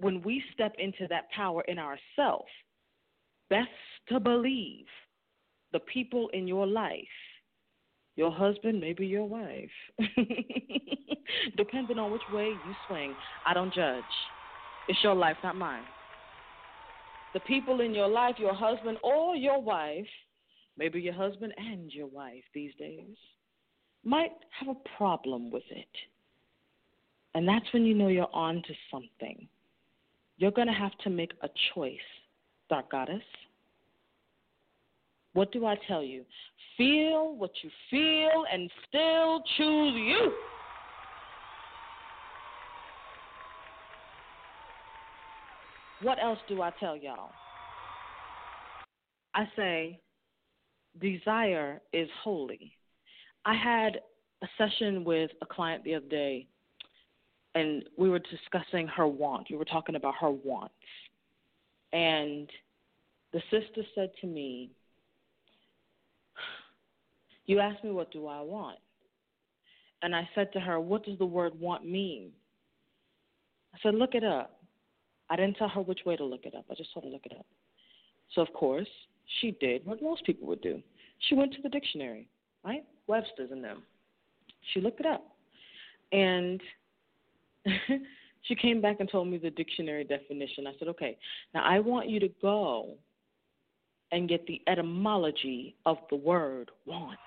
when 0.00 0.22
we 0.22 0.42
step 0.54 0.74
into 0.78 1.06
that 1.08 1.30
power 1.30 1.62
in 1.62 1.78
ourselves, 1.78 2.48
best 3.50 3.68
to 4.08 4.20
believe 4.20 4.86
the 5.72 5.80
people 5.80 6.28
in 6.32 6.46
your 6.46 6.66
life, 6.66 7.02
your 8.16 8.30
husband, 8.30 8.80
maybe 8.80 9.06
your 9.06 9.24
wife, 9.24 9.70
depending 11.56 11.98
on 11.98 12.12
which 12.12 12.22
way 12.32 12.46
you 12.46 12.74
swing. 12.88 13.14
I 13.44 13.54
don't 13.54 13.74
judge. 13.74 14.02
It's 14.88 14.98
your 15.02 15.14
life, 15.14 15.36
not 15.42 15.56
mine. 15.56 15.84
The 17.34 17.40
people 17.40 17.80
in 17.82 17.94
your 17.94 18.08
life, 18.08 18.36
your 18.38 18.54
husband 18.54 18.98
or 19.02 19.36
your 19.36 19.60
wife, 19.60 20.06
maybe 20.78 21.00
your 21.00 21.14
husband 21.14 21.52
and 21.56 21.92
your 21.92 22.06
wife 22.06 22.42
these 22.54 22.72
days, 22.78 23.16
might 24.04 24.32
have 24.58 24.68
a 24.68 24.96
problem 24.96 25.50
with 25.50 25.64
it. 25.70 25.86
And 27.34 27.46
that's 27.46 27.66
when 27.72 27.84
you 27.84 27.94
know 27.94 28.08
you're 28.08 28.34
on 28.34 28.62
to 28.66 28.74
something. 28.90 29.46
You're 30.38 30.50
going 30.52 30.68
to 30.68 30.72
have 30.72 30.96
to 31.04 31.10
make 31.10 31.32
a 31.42 31.48
choice, 31.74 31.96
Dark 32.70 32.90
Goddess. 32.90 33.22
What 35.34 35.52
do 35.52 35.66
I 35.66 35.76
tell 35.86 36.02
you? 36.02 36.24
Feel 36.76 37.36
what 37.36 37.50
you 37.62 37.70
feel 37.90 38.44
and 38.50 38.70
still 38.88 39.42
choose 39.56 39.94
you. 39.94 40.32
What 46.02 46.22
else 46.22 46.38
do 46.48 46.62
I 46.62 46.70
tell 46.78 46.96
y'all? 46.96 47.30
I 49.34 49.48
say, 49.56 50.00
desire 51.00 51.80
is 51.92 52.08
holy. 52.22 52.72
I 53.44 53.54
had 53.54 54.00
a 54.42 54.46
session 54.56 55.04
with 55.04 55.30
a 55.42 55.46
client 55.46 55.84
the 55.84 55.96
other 55.96 56.08
day 56.08 56.46
and 57.54 57.84
we 57.96 58.08
were 58.08 58.20
discussing 58.20 58.86
her 58.88 59.06
want. 59.06 59.48
We 59.50 59.56
were 59.56 59.64
talking 59.64 59.96
about 59.96 60.14
her 60.20 60.30
wants. 60.30 60.74
And 61.92 62.48
the 63.32 63.40
sister 63.50 63.82
said 63.94 64.10
to 64.20 64.26
me, 64.26 64.70
You 67.46 67.60
asked 67.60 67.82
me, 67.82 67.90
what 67.90 68.12
do 68.12 68.26
I 68.26 68.40
want? 68.42 68.78
And 70.02 70.14
I 70.14 70.28
said 70.34 70.52
to 70.52 70.60
her, 70.60 70.78
What 70.78 71.04
does 71.04 71.18
the 71.18 71.26
word 71.26 71.58
want 71.58 71.84
mean? 71.84 72.30
I 73.74 73.78
said, 73.82 73.94
Look 73.94 74.14
it 74.14 74.24
up. 74.24 74.57
I 75.30 75.36
didn't 75.36 75.56
tell 75.56 75.68
her 75.68 75.82
which 75.82 76.00
way 76.06 76.16
to 76.16 76.24
look 76.24 76.44
it 76.44 76.54
up. 76.54 76.64
I 76.70 76.74
just 76.74 76.92
told 76.92 77.04
her 77.04 77.10
to 77.10 77.14
look 77.14 77.26
it 77.26 77.32
up. 77.38 77.46
So, 78.34 78.42
of 78.42 78.52
course, 78.52 78.88
she 79.40 79.52
did 79.60 79.84
what 79.86 80.02
most 80.02 80.24
people 80.24 80.46
would 80.48 80.60
do. 80.60 80.82
She 81.28 81.34
went 81.34 81.52
to 81.54 81.62
the 81.62 81.68
dictionary, 81.68 82.28
right? 82.64 82.84
Webster's 83.06 83.50
and 83.50 83.62
them. 83.62 83.82
She 84.72 84.80
looked 84.80 85.00
it 85.00 85.06
up. 85.06 85.24
And 86.12 86.60
she 88.42 88.54
came 88.54 88.80
back 88.80 88.96
and 89.00 89.10
told 89.10 89.28
me 89.28 89.38
the 89.38 89.50
dictionary 89.50 90.04
definition. 90.04 90.66
I 90.66 90.72
said, 90.78 90.88
okay, 90.88 91.18
now 91.54 91.62
I 91.64 91.80
want 91.80 92.08
you 92.08 92.20
to 92.20 92.28
go 92.40 92.94
and 94.12 94.28
get 94.28 94.46
the 94.46 94.60
etymology 94.66 95.74
of 95.84 95.98
the 96.10 96.16
word 96.16 96.70
want. 96.86 97.18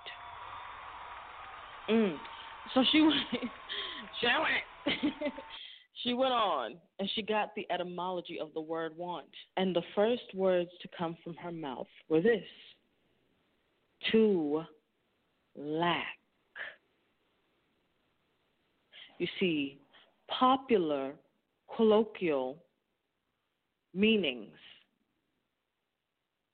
Mm. 1.89 2.15
So 2.73 2.83
she 2.91 3.01
went, 3.01 3.15
she 4.19 4.27
went, 4.27 5.03
she 6.03 6.13
went 6.13 6.33
on 6.33 6.75
and 6.99 7.09
she 7.15 7.21
got 7.21 7.53
the 7.55 7.65
etymology 7.71 8.39
of 8.39 8.53
the 8.53 8.61
word 8.61 8.97
want. 8.97 9.27
And 9.57 9.75
the 9.75 9.83
first 9.95 10.23
words 10.33 10.69
to 10.81 10.89
come 10.97 11.17
from 11.23 11.35
her 11.35 11.51
mouth 11.51 11.87
were 12.09 12.21
this 12.21 12.43
to 14.11 14.63
lack. 15.55 16.17
You 19.19 19.27
see, 19.39 19.79
popular 20.27 21.13
colloquial 21.75 22.57
meanings 23.93 24.57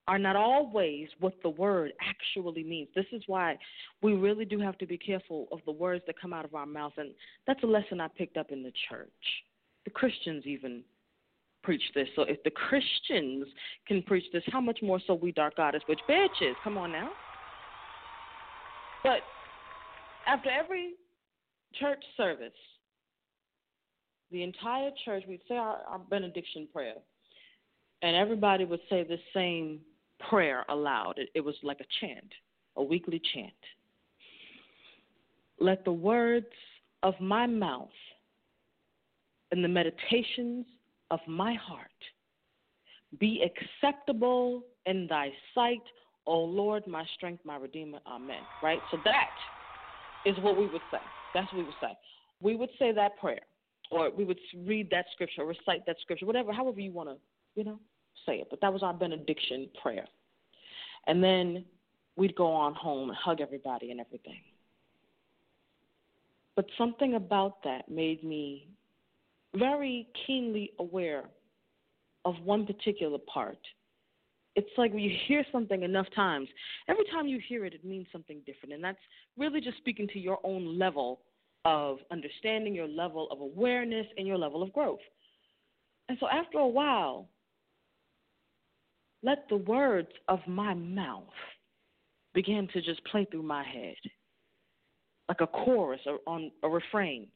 are 0.08 0.18
not 0.20 0.36
always 0.36 1.10
what 1.20 1.34
the 1.44 1.50
word 1.50 1.92
actually 2.02 2.64
means. 2.64 2.88
This 2.96 3.06
is 3.12 3.22
why 3.28 3.58
we 4.02 4.14
really 4.14 4.46
do 4.46 4.60
have 4.60 4.78
to 4.78 4.86
be 4.86 4.98
careful 4.98 5.48
of 5.52 5.60
the 5.66 5.72
words 5.72 6.04
that 6.08 6.20
come 6.20 6.34
out 6.34 6.46
of 6.46 6.56
our 6.56 6.66
mouth. 6.66 6.94
And 6.98 7.12
that's 7.46 7.62
a 7.64 7.68
lesson 7.68 8.00
I 8.00 8.08
picked 8.08 8.38
up 8.38 8.52
in 8.52 8.64
the 8.64 8.72
church. 8.90 9.10
The 9.84 9.92
Christians 9.92 10.46
even 10.46 10.84
preach 11.64 11.84
this. 11.94 12.08
So 12.16 12.22
if 12.22 12.42
the 12.44 12.52
Christians 12.52 13.48
can 13.88 14.02
preach 14.02 14.24
this, 14.32 14.44
how 14.48 14.62
much 14.62 14.80
more 14.82 15.02
so 15.06 15.14
we 15.14 15.34
dark 15.34 15.58
goddess 15.58 15.84
witch 15.90 16.00
bitches? 16.10 16.54
Come 16.64 16.78
on 16.78 16.94
now. 16.94 17.10
But 19.04 19.20
after 20.26 20.50
every 20.50 20.94
church 21.80 22.04
service, 22.16 22.54
the 24.32 24.44
entire 24.44 24.92
church, 25.04 25.24
we'd 25.28 25.42
say 25.48 25.56
our, 25.56 25.80
our 25.90 26.00
benediction 26.00 26.68
prayer, 26.72 26.96
and 28.02 28.16
everybody 28.16 28.66
would 28.66 28.82
say 28.90 29.04
the 29.04 29.18
same 29.34 29.80
prayer 30.30 30.66
aloud. 30.70 31.16
It, 31.18 31.30
it 31.36 31.42
was 31.42 31.56
like 31.64 31.80
a 31.80 31.86
chant, 32.00 32.32
a 32.76 32.84
weekly 32.84 33.22
chant. 33.34 33.52
Let 35.60 35.84
the 35.86 35.92
words 35.92 36.46
of 37.04 37.16
my 37.20 37.48
mouth 37.48 37.90
and 39.52 39.64
the 39.64 39.68
meditations 39.68 40.66
of 41.12 41.20
my 41.28 41.56
heart 41.56 41.88
be 43.20 43.44
acceptable 43.44 44.64
in 44.86 45.08
thy 45.08 45.32
sight, 45.56 45.82
O 46.26 46.38
Lord, 46.40 46.86
my 46.88 47.06
strength, 47.16 47.44
my 47.46 47.56
redeemer. 47.56 48.00
Amen. 48.06 48.42
Right? 48.62 48.80
So 48.92 48.98
that 49.06 49.30
is 50.26 50.36
what 50.44 50.58
we 50.58 50.68
would 50.68 50.82
say. 50.92 51.00
That's 51.34 51.52
what 51.54 51.60
we 51.60 51.64
would 51.64 51.74
say. 51.82 51.98
We 52.42 52.56
would 52.56 52.70
say 52.78 52.92
that 52.92 53.18
prayer, 53.18 53.42
or 53.90 54.12
we 54.12 54.26
would 54.26 54.40
read 54.66 54.90
that 54.92 55.06
scripture, 55.14 55.46
recite 55.46 55.86
that 55.88 55.98
scripture, 56.02 56.26
whatever, 56.26 56.52
however 56.52 56.80
you 56.80 56.92
want 56.92 57.10
to, 57.10 57.16
you 57.56 57.64
know, 57.64 57.80
say 58.26 58.36
it. 58.36 58.48
But 58.50 58.62
that 58.62 58.72
was 58.72 58.84
our 58.84 58.94
benediction 58.94 59.70
prayer. 59.82 60.06
And 61.06 61.24
then 61.24 61.66
we'd 62.16 62.36
go 62.36 62.48
on 62.52 62.74
home 62.74 63.10
and 63.10 63.18
hug 63.18 63.42
everybody 63.42 63.92
and 63.92 64.00
everything. 64.00 64.42
But 66.56 66.66
something 66.78 67.14
about 67.14 67.64
that 67.64 67.90
made 67.90 68.24
me 68.24 68.68
very 69.56 70.08
keenly 70.26 70.72
aware 70.80 71.26
of 72.26 72.36
one 72.44 72.66
particular 72.66 73.20
part. 73.32 73.60
It's 74.56 74.70
like 74.76 74.92
when 74.92 75.04
you 75.04 75.16
hear 75.28 75.46
something 75.52 75.84
enough 75.84 76.08
times, 76.16 76.50
every 76.90 77.06
time 77.12 77.28
you 77.28 77.40
hear 77.48 77.64
it, 77.66 77.74
it 77.74 77.86
means 77.86 78.08
something 78.12 78.42
different. 78.46 78.74
And 78.74 78.84
that's 78.84 78.98
really 79.38 79.62
just 79.62 79.78
speaking 79.78 80.08
to 80.10 80.20
your 80.20 80.40
own 80.44 80.78
level 80.78 81.22
of 81.64 82.00
understanding, 82.12 82.74
your 82.74 82.88
level 82.88 83.28
of 83.30 83.40
awareness, 83.40 84.08
and 84.18 84.26
your 84.26 84.38
level 84.38 84.64
of 84.64 84.74
growth. 84.74 85.00
And 86.10 86.18
so 86.20 86.28
after 86.28 86.58
a 86.60 86.68
while, 86.68 87.28
let 89.24 89.48
the 89.50 89.58
words 89.58 90.10
of 90.28 90.40
my 90.48 90.74
mouth 90.74 91.24
begin 92.34 92.68
to 92.74 92.82
just 92.82 93.04
play 93.06 93.26
through 93.30 93.44
my 93.44 93.64
head 93.64 93.96
like 95.28 95.42
a 95.42 95.48
chorus 95.48 96.00
or 96.06 96.20
on 96.28 96.52
a 96.64 96.70
refrain 96.70 97.28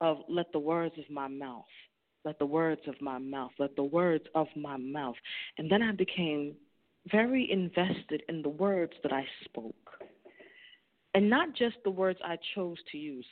of 0.00 0.18
let 0.28 0.50
the 0.52 0.58
words 0.58 0.94
of 0.98 1.08
my 1.10 1.28
mouth 1.28 1.64
let 2.24 2.38
the 2.38 2.46
words 2.46 2.80
of 2.86 2.94
my 3.00 3.18
mouth 3.18 3.50
let 3.58 3.76
the 3.76 3.84
words 3.84 4.24
of 4.34 4.46
my 4.56 4.76
mouth. 4.76 5.16
And 5.58 5.70
then 5.70 5.82
i 5.82 5.92
became 5.92 6.54
very 7.10 7.50
invested 7.50 8.22
in 8.28 8.42
the 8.42 8.48
words 8.48 8.92
that 9.02 9.12
i 9.12 9.24
spoke. 9.44 9.74
And 11.12 11.28
not 11.30 11.54
just 11.54 11.76
the 11.84 11.90
words 11.90 12.18
i 12.24 12.36
chose 12.54 12.78
to 12.92 12.98
use 12.98 13.26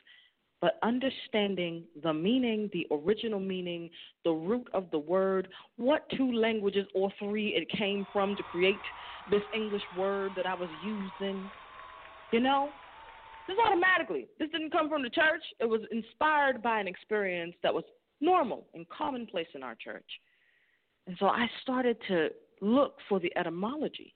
but 0.63 0.79
understanding 0.85 1.83
the 2.05 2.15
meaning, 2.15 2.71
the 2.73 2.87
original 2.93 3.41
meaning, 3.41 3.91
the 4.25 4.31
root 4.31 4.69
of 4.73 4.89
the 4.93 4.99
word, 4.99 5.49
what 5.77 6.09
two 6.17 6.33
languages 6.33 6.87
or 6.95 7.13
three 7.19 7.49
it 7.49 7.69
came 7.77 8.07
from 8.13 8.37
to 8.37 8.45
create 8.45 8.81
this 9.29 9.43
English 9.53 9.83
word 9.99 10.31
that 10.37 10.47
I 10.47 10.55
was 10.55 10.71
using. 10.81 11.51
You 12.31 12.41
know, 12.41 12.71
this 13.49 13.57
automatically. 13.67 14.29
This 14.39 14.51
didn't 14.51 14.71
come 14.71 14.89
from 14.89 15.03
the 15.03 15.11
church. 15.11 15.43
It 15.59 15.69
was 15.69 15.81
inspired 15.91 16.63
by 16.63 16.79
an 16.79 16.87
experience 16.87 17.55
that 17.65 17.75
was 17.75 17.85
normal 18.21 18.69
and 18.73 18.89
commonplace 18.89 19.49
in 19.57 19.65
our 19.65 19.75
church. 19.75 20.09
And 21.09 21.17
so 21.19 21.27
I 21.27 21.47
started 21.61 21.97
to 22.07 22.29
look 22.61 22.99
for 23.09 23.19
the 23.19 23.37
etymology. 23.37 24.15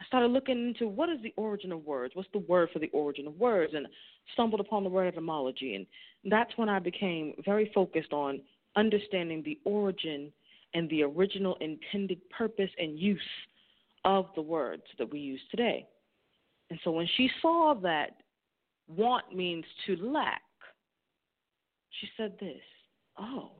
I 0.00 0.04
started 0.06 0.28
looking 0.28 0.68
into 0.68 0.88
what 0.88 1.08
is 1.08 1.18
the 1.22 1.32
origin 1.36 1.72
of 1.72 1.84
words? 1.84 2.14
What's 2.14 2.28
the 2.32 2.40
word 2.40 2.70
for 2.72 2.78
the 2.78 2.90
origin 2.92 3.26
of 3.26 3.38
words? 3.38 3.74
And 3.74 3.86
stumbled 4.32 4.60
upon 4.60 4.82
the 4.82 4.90
word 4.90 5.06
etymology. 5.06 5.74
And 5.74 5.86
that's 6.24 6.50
when 6.56 6.68
I 6.68 6.78
became 6.78 7.34
very 7.44 7.70
focused 7.74 8.12
on 8.12 8.40
understanding 8.76 9.42
the 9.44 9.58
origin 9.64 10.32
and 10.74 10.90
the 10.90 11.02
original 11.04 11.56
intended 11.60 12.18
purpose 12.30 12.70
and 12.78 12.98
use 12.98 13.20
of 14.04 14.26
the 14.34 14.42
words 14.42 14.82
that 14.98 15.10
we 15.10 15.20
use 15.20 15.40
today. 15.50 15.86
And 16.70 16.78
so 16.82 16.90
when 16.90 17.08
she 17.16 17.30
saw 17.40 17.74
that 17.82 18.16
want 18.88 19.34
means 19.34 19.64
to 19.86 19.96
lack, 19.96 20.42
she 22.00 22.08
said 22.16 22.34
this 22.40 22.60
Oh, 23.18 23.52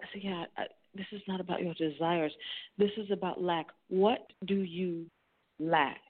I 0.00 0.06
said, 0.12 0.22
Yeah, 0.24 0.44
I, 0.56 0.64
this 0.94 1.06
is 1.12 1.22
not 1.28 1.40
about 1.40 1.62
your 1.62 1.74
desires. 1.74 2.32
This 2.76 2.90
is 2.96 3.10
about 3.10 3.40
lack. 3.40 3.66
What 3.88 4.32
do 4.46 4.56
you 4.56 5.06
lack? 5.62 6.00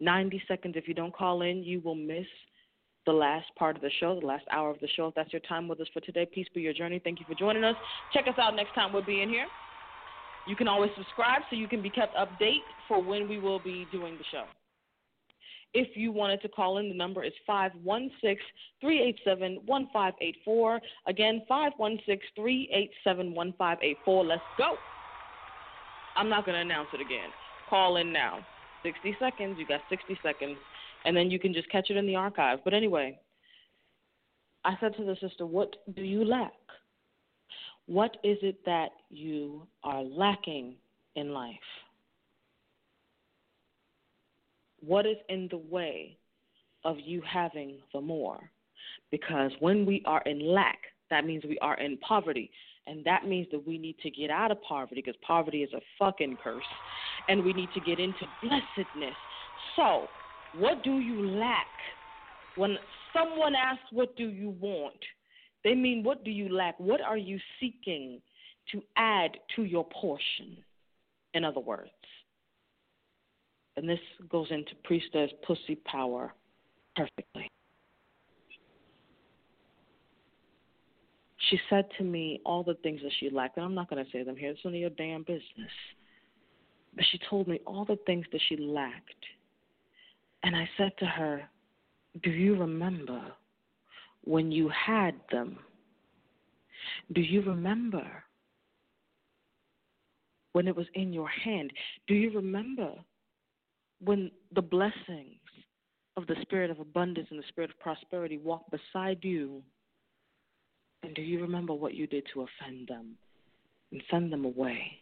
90 0.00 0.42
seconds. 0.48 0.74
If 0.76 0.88
you 0.88 0.94
don't 0.94 1.14
call 1.14 1.42
in, 1.42 1.62
you 1.62 1.80
will 1.80 1.94
miss 1.94 2.26
the 3.06 3.12
last 3.12 3.46
part 3.58 3.76
of 3.76 3.82
the 3.82 3.90
show, 4.00 4.18
the 4.18 4.26
last 4.26 4.44
hour 4.50 4.70
of 4.70 4.78
the 4.80 4.88
show. 4.88 5.08
If 5.08 5.14
that's 5.14 5.32
your 5.32 5.40
time 5.40 5.68
with 5.68 5.80
us 5.80 5.88
for 5.92 6.00
today, 6.00 6.26
peace 6.32 6.46
be 6.54 6.60
your 6.60 6.72
journey. 6.72 7.00
Thank 7.02 7.20
you 7.20 7.26
for 7.28 7.34
joining 7.34 7.64
us. 7.64 7.76
Check 8.12 8.26
us 8.28 8.34
out 8.38 8.54
next 8.54 8.74
time 8.74 8.92
we'll 8.92 9.04
be 9.04 9.22
in 9.22 9.28
here. 9.28 9.46
You 10.46 10.56
can 10.56 10.68
always 10.68 10.90
subscribe 10.96 11.42
so 11.50 11.56
you 11.56 11.68
can 11.68 11.82
be 11.82 11.90
kept 11.90 12.16
update 12.16 12.62
for 12.88 13.02
when 13.02 13.28
we 13.28 13.38
will 13.38 13.60
be 13.60 13.86
doing 13.92 14.18
the 14.18 14.24
show. 14.30 14.44
If 15.74 15.96
you 15.96 16.12
wanted 16.12 16.42
to 16.42 16.48
call 16.48 16.78
in, 16.78 16.88
the 16.88 16.94
number 16.94 17.24
is 17.24 17.32
516 17.46 18.36
387 18.80 19.60
1584. 19.64 20.80
Again, 21.06 21.42
516 21.48 22.18
387 22.36 23.34
1584. 23.34 24.24
Let's 24.24 24.42
go. 24.58 24.74
I'm 26.14 26.28
not 26.28 26.44
going 26.44 26.56
to 26.56 26.60
announce 26.60 26.88
it 26.92 27.00
again. 27.00 27.30
Call 27.72 27.96
in 27.96 28.12
now. 28.12 28.40
60 28.82 29.16
seconds. 29.18 29.56
You 29.58 29.66
got 29.66 29.80
60 29.88 30.18
seconds 30.22 30.58
and 31.06 31.16
then 31.16 31.30
you 31.30 31.38
can 31.38 31.54
just 31.54 31.70
catch 31.70 31.88
it 31.88 31.96
in 31.96 32.06
the 32.06 32.14
archive. 32.14 32.58
But 32.64 32.74
anyway, 32.74 33.18
I 34.62 34.74
said 34.78 34.94
to 34.98 35.04
the 35.06 35.16
sister, 35.26 35.46
What 35.46 35.76
do 35.96 36.02
you 36.02 36.22
lack? 36.22 36.52
What 37.86 38.18
is 38.22 38.36
it 38.42 38.58
that 38.66 38.90
you 39.08 39.66
are 39.84 40.02
lacking 40.02 40.74
in 41.16 41.32
life? 41.32 41.54
What 44.84 45.06
is 45.06 45.16
in 45.30 45.48
the 45.50 45.56
way 45.56 46.18
of 46.84 46.98
you 47.02 47.22
having 47.26 47.78
the 47.94 48.02
more? 48.02 48.50
Because 49.10 49.50
when 49.60 49.86
we 49.86 50.02
are 50.04 50.20
in 50.26 50.46
lack, 50.46 50.78
that 51.08 51.24
means 51.24 51.42
we 51.48 51.58
are 51.60 51.80
in 51.80 51.96
poverty. 51.98 52.50
And 52.86 53.04
that 53.04 53.26
means 53.26 53.46
that 53.52 53.64
we 53.66 53.78
need 53.78 53.96
to 54.02 54.10
get 54.10 54.30
out 54.30 54.50
of 54.50 54.60
poverty 54.62 55.02
because 55.04 55.18
poverty 55.26 55.62
is 55.62 55.72
a 55.72 55.80
fucking 55.98 56.38
curse. 56.42 56.64
And 57.28 57.44
we 57.44 57.52
need 57.52 57.68
to 57.74 57.80
get 57.80 58.00
into 58.00 58.26
blessedness. 58.42 59.14
So, 59.76 60.06
what 60.58 60.82
do 60.82 60.98
you 60.98 61.28
lack? 61.28 61.66
When 62.56 62.76
someone 63.12 63.54
asks, 63.54 63.84
What 63.92 64.16
do 64.16 64.28
you 64.28 64.50
want? 64.60 64.98
they 65.64 65.74
mean, 65.74 66.02
What 66.02 66.24
do 66.24 66.30
you 66.30 66.48
lack? 66.48 66.78
What 66.78 67.00
are 67.00 67.16
you 67.16 67.38
seeking 67.60 68.20
to 68.72 68.82
add 68.96 69.30
to 69.56 69.64
your 69.64 69.86
portion? 69.88 70.56
In 71.34 71.44
other 71.44 71.60
words. 71.60 71.90
And 73.76 73.88
this 73.88 74.00
goes 74.28 74.48
into 74.50 74.72
priestess 74.84 75.30
pussy 75.46 75.76
power 75.76 76.34
perfectly. 76.94 77.48
She 81.52 81.60
said 81.70 81.84
to 81.98 82.02
me 82.02 82.40
all 82.44 82.64
the 82.64 82.74
things 82.82 83.00
that 83.02 83.12
she 83.20 83.30
lacked, 83.30 83.58
and 83.58 83.64
I'm 83.66 83.74
not 83.74 83.88
going 83.88 84.04
to 84.04 84.10
say 84.10 84.24
them 84.24 84.36
here. 84.36 84.50
It's 84.50 84.64
none 84.64 84.74
of 84.74 84.80
your 84.80 84.90
damn 84.90 85.22
business. 85.22 85.70
But 86.96 87.04
she 87.12 87.20
told 87.30 87.46
me 87.46 87.60
all 87.66 87.84
the 87.84 87.98
things 88.06 88.26
that 88.32 88.40
she 88.48 88.56
lacked 88.56 89.24
and 90.42 90.56
I 90.56 90.68
said 90.76 90.92
to 90.98 91.06
her, 91.06 91.42
Do 92.22 92.30
you 92.30 92.56
remember 92.56 93.22
when 94.24 94.50
you 94.50 94.68
had 94.68 95.14
them? 95.30 95.58
Do 97.12 97.20
you 97.20 97.42
remember 97.42 98.06
when 100.52 100.66
it 100.66 100.76
was 100.76 100.86
in 100.94 101.12
your 101.12 101.28
hand? 101.28 101.72
Do 102.08 102.14
you 102.14 102.32
remember 102.32 102.92
when 104.04 104.30
the 104.54 104.62
blessings 104.62 105.38
of 106.16 106.26
the 106.26 106.36
spirit 106.42 106.70
of 106.70 106.80
abundance 106.80 107.28
and 107.30 107.38
the 107.38 107.48
spirit 107.48 107.70
of 107.70 107.78
prosperity 107.78 108.38
walked 108.38 108.70
beside 108.70 109.18
you 109.22 109.62
And 111.02 111.14
do 111.14 111.22
you 111.22 111.40
remember 111.40 111.74
what 111.74 111.94
you 111.94 112.06
did 112.06 112.24
to 112.32 112.42
offend 112.42 112.88
them 112.88 113.16
and 113.90 114.02
send 114.10 114.32
them 114.32 114.44
away? 114.44 114.98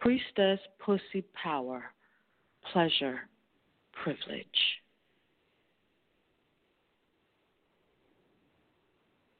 Priestess, 0.00 0.60
pussy, 0.84 1.24
power, 1.42 1.84
pleasure, 2.72 3.20
privilege. 4.02 4.46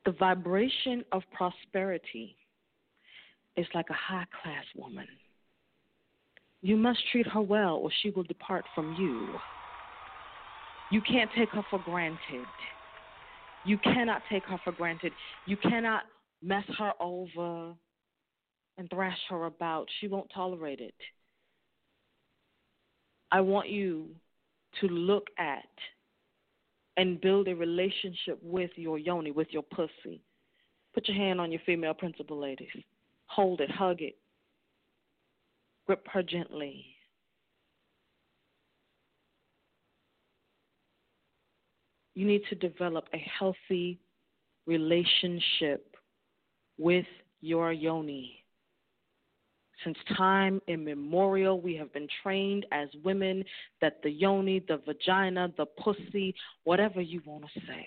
The 0.06 0.12
vibration 0.12 1.04
of 1.12 1.22
prosperity 1.32 2.36
is 3.56 3.66
like 3.74 3.90
a 3.90 3.94
high 3.94 4.26
class 4.42 4.64
woman. 4.76 5.06
You 6.62 6.76
must 6.76 7.00
treat 7.12 7.26
her 7.26 7.42
well, 7.42 7.76
or 7.76 7.90
she 8.02 8.10
will 8.10 8.22
depart 8.22 8.64
from 8.74 8.96
you. 8.98 9.28
You 10.90 11.00
can't 11.02 11.30
take 11.36 11.50
her 11.50 11.62
for 11.70 11.78
granted. 11.84 12.46
You 13.64 13.78
cannot 13.78 14.22
take 14.30 14.44
her 14.44 14.58
for 14.62 14.72
granted. 14.72 15.12
You 15.46 15.56
cannot 15.56 16.02
mess 16.42 16.64
her 16.78 16.92
over 17.00 17.72
and 18.76 18.90
thrash 18.90 19.18
her 19.30 19.46
about. 19.46 19.86
She 20.00 20.08
won't 20.08 20.30
tolerate 20.34 20.80
it. 20.80 20.94
I 23.30 23.40
want 23.40 23.68
you 23.68 24.10
to 24.80 24.86
look 24.86 25.28
at 25.38 25.64
and 26.96 27.20
build 27.20 27.48
a 27.48 27.56
relationship 27.56 28.38
with 28.42 28.70
your 28.76 28.98
yoni, 28.98 29.30
with 29.30 29.48
your 29.50 29.62
pussy. 29.62 30.22
Put 30.92 31.08
your 31.08 31.16
hand 31.16 31.40
on 31.40 31.50
your 31.50 31.60
female 31.66 31.94
principle, 31.94 32.38
ladies. 32.38 32.68
Hold 33.26 33.60
it, 33.60 33.70
hug 33.70 34.00
it, 34.00 34.16
grip 35.86 36.06
her 36.12 36.22
gently. 36.22 36.93
You 42.14 42.26
need 42.26 42.42
to 42.48 42.54
develop 42.54 43.08
a 43.12 43.18
healthy 43.38 43.98
relationship 44.66 45.96
with 46.78 47.06
your 47.40 47.72
yoni. 47.72 48.44
Since 49.82 49.98
time 50.16 50.62
immemorial, 50.68 51.60
we 51.60 51.74
have 51.76 51.92
been 51.92 52.08
trained 52.22 52.64
as 52.72 52.88
women 53.04 53.44
that 53.80 54.00
the 54.02 54.10
yoni, 54.10 54.64
the 54.66 54.78
vagina, 54.86 55.52
the 55.56 55.66
pussy, 55.66 56.34
whatever 56.62 57.00
you 57.00 57.20
want 57.26 57.44
to 57.44 57.60
say, 57.66 57.86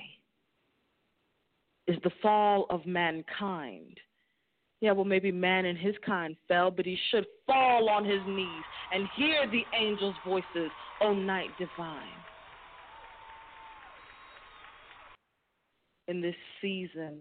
is 1.87 1.97
the 2.03 2.11
fall 2.21 2.65
of 2.69 2.85
mankind. 2.85 3.97
Yeah, 4.81 4.91
well, 4.91 5.05
maybe 5.05 5.31
man 5.31 5.65
and 5.65 5.77
his 5.77 5.95
kind 6.05 6.35
fell, 6.47 6.69
but 6.69 6.85
he 6.85 6.97
should 7.09 7.25
fall 7.47 7.89
on 7.89 8.05
his 8.05 8.21
knees 8.27 8.63
and 8.93 9.07
hear 9.15 9.49
the 9.49 9.63
angels' 9.75 10.13
voices, 10.25 10.69
O 11.01 11.13
night 11.13 11.49
divine. 11.57 12.03
In 16.07 16.21
this 16.21 16.35
season, 16.61 17.19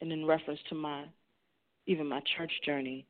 and 0.00 0.12
in 0.12 0.26
reference 0.26 0.60
to 0.68 0.74
my 0.74 1.04
even 1.86 2.06
my 2.06 2.20
church 2.36 2.52
journey, 2.64 3.06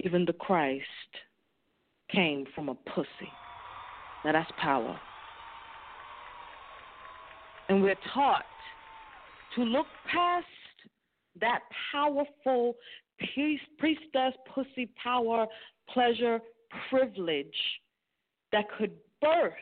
even 0.00 0.24
the 0.24 0.32
Christ 0.32 0.84
came 2.10 2.46
from 2.54 2.70
a 2.70 2.74
pussy. 2.74 3.30
Now 4.24 4.32
that's 4.32 4.50
power. 4.58 4.98
And 7.68 7.82
we're 7.82 7.94
taught 8.14 8.44
to 9.56 9.62
look 9.62 9.86
past 10.10 10.46
that 11.40 11.60
powerful 11.92 12.76
priestess 13.78 14.34
pussy 14.52 14.90
power, 15.02 15.46
pleasure, 15.88 16.40
privilege 16.88 17.46
that 18.52 18.64
could 18.78 18.92
birth 19.20 19.52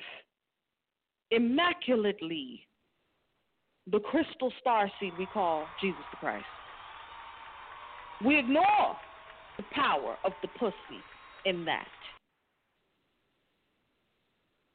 immaculately 1.31 2.66
the 3.87 4.01
crystal 4.01 4.53
star 4.61 4.90
seed 5.01 5.12
we 5.19 5.27
call 5.27 5.66
Jesus 5.81 6.01
the 6.11 6.16
Christ. 6.16 6.45
We 8.25 8.38
ignore 8.38 8.97
the 9.57 9.64
power 9.73 10.16
of 10.25 10.33
the 10.43 10.49
pussy 10.59 11.01
in 11.45 11.64
that. 11.64 11.87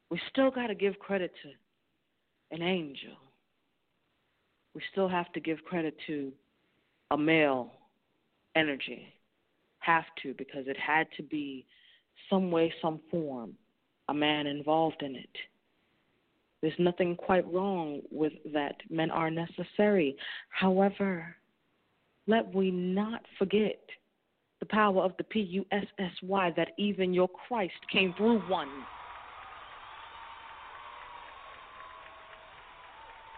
We 0.10 0.20
still 0.30 0.52
got 0.52 0.68
to 0.68 0.76
give 0.76 1.00
credit 1.00 1.32
to 1.44 2.56
an 2.56 2.62
angel. 2.62 3.18
We 4.74 4.82
still 4.91 5.08
have 5.08 5.32
to 5.34 5.39
give 5.39 5.63
credit 5.63 5.96
to 6.08 6.32
a 7.12 7.18
male 7.18 7.72
energy. 8.56 9.08
Have 9.80 10.06
to, 10.24 10.34
because 10.38 10.68
it 10.68 10.78
had 10.78 11.08
to 11.18 11.24
be 11.24 11.65
some 12.30 12.50
way, 12.50 12.74
some 12.82 13.00
form, 13.12 13.54
a 14.10 14.13
man 14.13 14.48
involved 14.48 15.02
in 15.02 15.15
it. 15.15 15.30
There's 16.65 16.80
nothing 16.80 17.15
quite 17.15 17.45
wrong 17.54 18.01
with 18.10 18.34
that. 18.51 18.78
Men 18.89 19.12
are 19.12 19.30
necessary. 19.30 20.15
However, 20.49 21.36
let 22.25 22.51
we 22.56 22.71
not 22.71 23.21
forget 23.38 23.80
the 24.62 24.65
power 24.65 25.04
of 25.04 25.12
the 25.19 25.25
P 25.25 25.41
U 25.41 25.65
S 25.71 25.86
S 25.99 26.12
Y 26.23 26.51
that 26.58 26.69
even 26.80 27.13
your 27.13 27.28
Christ 27.28 27.75
came 27.93 28.15
through 28.17 28.39
one. 28.47 28.67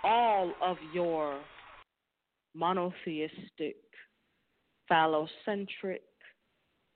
All 0.06 0.54
of 0.62 0.78
your 0.94 1.38
monotheistic, 2.56 3.76
phallocentric 4.90 6.00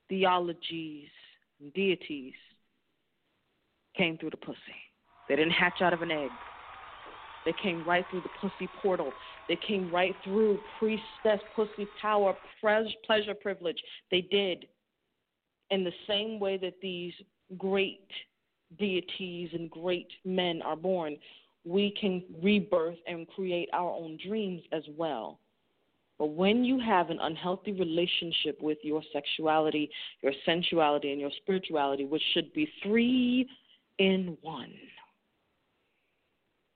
theologies, 0.08 1.08
and 1.60 1.74
deities 1.74 2.32
came 3.94 4.16
through 4.16 4.30
the 4.30 4.38
pussy. 4.38 4.56
They 5.32 5.36
didn't 5.36 5.52
hatch 5.52 5.80
out 5.80 5.94
of 5.94 6.02
an 6.02 6.10
egg. 6.10 6.28
They 7.46 7.54
came 7.62 7.82
right 7.86 8.04
through 8.10 8.20
the 8.20 8.28
pussy 8.38 8.68
portal. 8.82 9.10
They 9.48 9.56
came 9.66 9.90
right 9.90 10.14
through 10.22 10.58
priestess, 10.78 11.40
pussy 11.56 11.88
power, 12.02 12.36
pleasure, 12.60 13.34
privilege. 13.40 13.78
They 14.10 14.20
did. 14.20 14.66
In 15.70 15.84
the 15.84 15.92
same 16.06 16.38
way 16.38 16.58
that 16.58 16.74
these 16.82 17.14
great 17.56 18.06
deities 18.78 19.48
and 19.54 19.70
great 19.70 20.08
men 20.26 20.60
are 20.60 20.76
born, 20.76 21.16
we 21.64 21.94
can 21.98 22.22
rebirth 22.42 22.98
and 23.06 23.26
create 23.28 23.70
our 23.72 23.88
own 23.90 24.18
dreams 24.28 24.60
as 24.70 24.82
well. 24.98 25.38
But 26.18 26.26
when 26.26 26.62
you 26.62 26.78
have 26.78 27.08
an 27.08 27.20
unhealthy 27.22 27.72
relationship 27.72 28.60
with 28.60 28.76
your 28.82 29.02
sexuality, 29.14 29.88
your 30.20 30.34
sensuality, 30.44 31.10
and 31.10 31.18
your 31.18 31.32
spirituality, 31.40 32.04
which 32.04 32.22
should 32.34 32.52
be 32.52 32.68
three 32.82 33.48
in 33.98 34.36
one, 34.42 34.74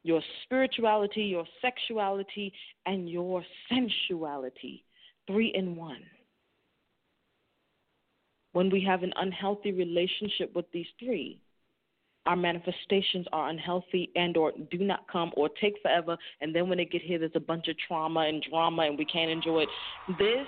your 0.06 0.22
spirituality, 0.44 1.22
your 1.22 1.44
sexuality, 1.60 2.52
and 2.86 3.10
your 3.10 3.44
sensuality. 3.68 4.84
Three 5.26 5.52
in 5.54 5.74
one. 5.74 6.02
When 8.52 8.70
we 8.70 8.82
have 8.84 9.02
an 9.02 9.12
unhealthy 9.16 9.72
relationship 9.72 10.54
with 10.54 10.66
these 10.72 10.86
three, 11.00 11.40
our 12.26 12.36
manifestations 12.36 13.26
are 13.32 13.48
unhealthy 13.48 14.10
and 14.14 14.36
or 14.36 14.52
do 14.70 14.78
not 14.78 15.06
come 15.10 15.32
or 15.36 15.48
take 15.60 15.74
forever 15.82 16.16
and 16.40 16.54
then 16.54 16.68
when 16.68 16.78
they 16.78 16.84
get 16.84 17.00
here 17.00 17.20
there's 17.20 17.30
a 17.36 17.40
bunch 17.40 17.68
of 17.68 17.76
trauma 17.86 18.20
and 18.20 18.44
drama 18.50 18.82
and 18.82 18.98
we 18.98 19.04
can't 19.04 19.30
enjoy 19.30 19.60
it 19.60 19.68
this 20.18 20.46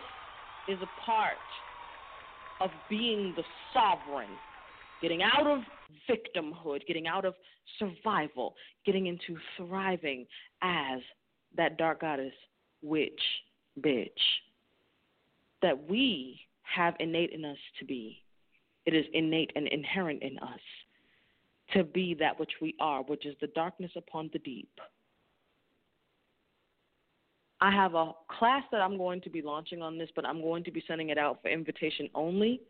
is 0.69 0.79
a 0.83 1.07
part 1.07 1.37
of 2.61 2.71
being 2.91 3.33
the 3.37 3.45
sovereign 3.73 4.31
getting 5.01 5.23
out 5.23 5.47
of 5.47 5.61
victimhood, 6.09 6.87
getting 6.87 7.07
out 7.07 7.25
of 7.25 7.35
survival, 7.79 8.55
getting 8.85 9.07
into 9.07 9.37
thriving 9.57 10.27
as 10.63 11.01
that 11.57 11.79
dark 11.79 12.01
goddess, 12.01 12.33
witch, 12.83 13.21
bitch, 13.81 14.09
that 15.63 15.89
we 15.89 16.41
have 16.63 16.95
innate 17.01 17.33
in 17.33 17.45
us 17.45 17.57
to 17.79 17.85
be. 17.85 18.23
It 18.87 18.95
is 18.95 19.05
innate 19.13 19.53
and 19.55 19.67
inherent 19.69 20.23
in 20.23 20.39
us 20.39 20.61
to 21.75 21.85
be 21.85 22.15
that 22.15 22.39
which 22.39 22.53
we 22.63 22.75
are, 22.81 23.03
which 23.03 23.27
is 23.27 23.35
the 23.41 23.49
darkness 23.49 23.91
upon 23.97 24.31
the 24.33 24.39
deep. 24.39 24.71
I 27.61 27.73
have 27.73 27.95
a 27.95 28.13
class 28.39 28.63
that 28.71 28.81
I'm 28.81 28.97
going 28.97 29.21
to 29.23 29.31
be 29.31 29.43
launching 29.43 29.83
on 29.83 29.99
this, 29.99 30.09
but 30.15 30.25
I'm 30.25 30.41
going 30.41 30.63
to 30.65 30.71
be 30.71 30.83
sending 30.87 31.09
it 31.09 31.19
out 31.19 31.43
for 31.43 31.49
invitation 31.49 32.09
only 32.15 32.61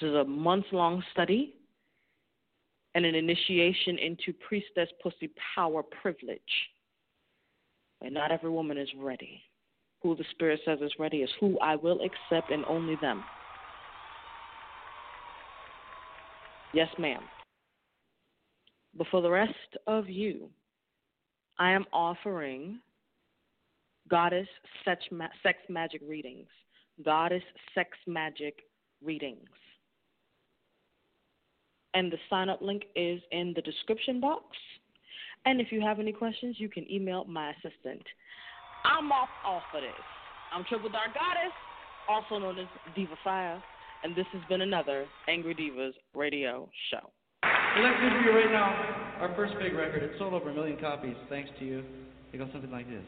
this 0.00 0.10
is 0.10 0.14
a 0.14 0.24
month 0.24 0.66
long 0.72 1.02
study 1.12 1.54
and 2.94 3.06
an 3.06 3.14
initiation 3.14 3.98
into 3.98 4.32
priestess 4.46 4.88
pussy 5.02 5.30
power 5.54 5.82
privilege. 5.82 6.40
And 8.02 8.12
not 8.12 8.30
every 8.30 8.50
woman 8.50 8.76
is 8.76 8.88
ready. 8.98 9.42
Who 10.02 10.14
the 10.14 10.24
Spirit 10.32 10.60
says 10.66 10.80
is 10.82 10.92
ready 10.98 11.18
is 11.18 11.30
who 11.40 11.58
I 11.60 11.76
will 11.76 12.00
accept 12.02 12.50
and 12.50 12.64
only 12.66 12.96
them. 13.00 13.24
Yes, 16.74 16.88
ma'am. 16.98 17.22
But 18.96 19.06
for 19.10 19.22
the 19.22 19.30
rest 19.30 19.52
of 19.86 20.10
you, 20.10 20.50
I 21.58 21.72
am 21.72 21.86
offering 21.90 22.80
goddess 24.10 24.48
sex, 24.84 25.04
sex 25.42 25.58
magic 25.70 26.02
readings. 26.06 26.48
Goddess 27.02 27.42
sex 27.74 27.90
magic 28.06 28.60
readings 29.02 29.48
and 31.96 32.12
the 32.12 32.18
sign 32.28 32.50
up 32.50 32.60
link 32.60 32.82
is 32.94 33.20
in 33.32 33.54
the 33.56 33.62
description 33.62 34.20
box. 34.20 34.44
And 35.46 35.62
if 35.62 35.68
you 35.72 35.80
have 35.80 35.98
any 35.98 36.12
questions, 36.12 36.56
you 36.58 36.68
can 36.68 36.84
email 36.92 37.24
my 37.24 37.52
assistant. 37.52 38.02
I'm 38.84 39.10
off 39.10 39.30
off 39.44 39.62
of 39.74 39.80
this. 39.80 39.90
I'm 40.52 40.62
Triple 40.68 40.90
Dark 40.90 41.14
Goddess, 41.14 41.54
also 42.08 42.38
known 42.38 42.58
as 42.58 42.66
Diva 42.94 43.16
Fire, 43.24 43.62
and 44.04 44.14
this 44.14 44.26
has 44.32 44.42
been 44.48 44.60
another 44.60 45.06
Angry 45.26 45.54
Divas 45.54 45.92
radio 46.14 46.68
show. 46.90 47.10
We'd 47.42 47.82
like 47.82 47.96
to 47.96 48.06
interview 48.06 48.32
right 48.32 48.52
now 48.52 49.16
our 49.20 49.34
first 49.34 49.54
big 49.58 49.72
record. 49.72 50.02
It 50.02 50.12
sold 50.18 50.34
over 50.34 50.50
a 50.50 50.54
million 50.54 50.78
copies 50.78 51.16
thanks 51.30 51.50
to 51.58 51.64
you. 51.64 51.82
It 52.32 52.38
goes 52.38 52.48
something 52.52 52.70
like 52.70 52.86
this. 52.88 53.04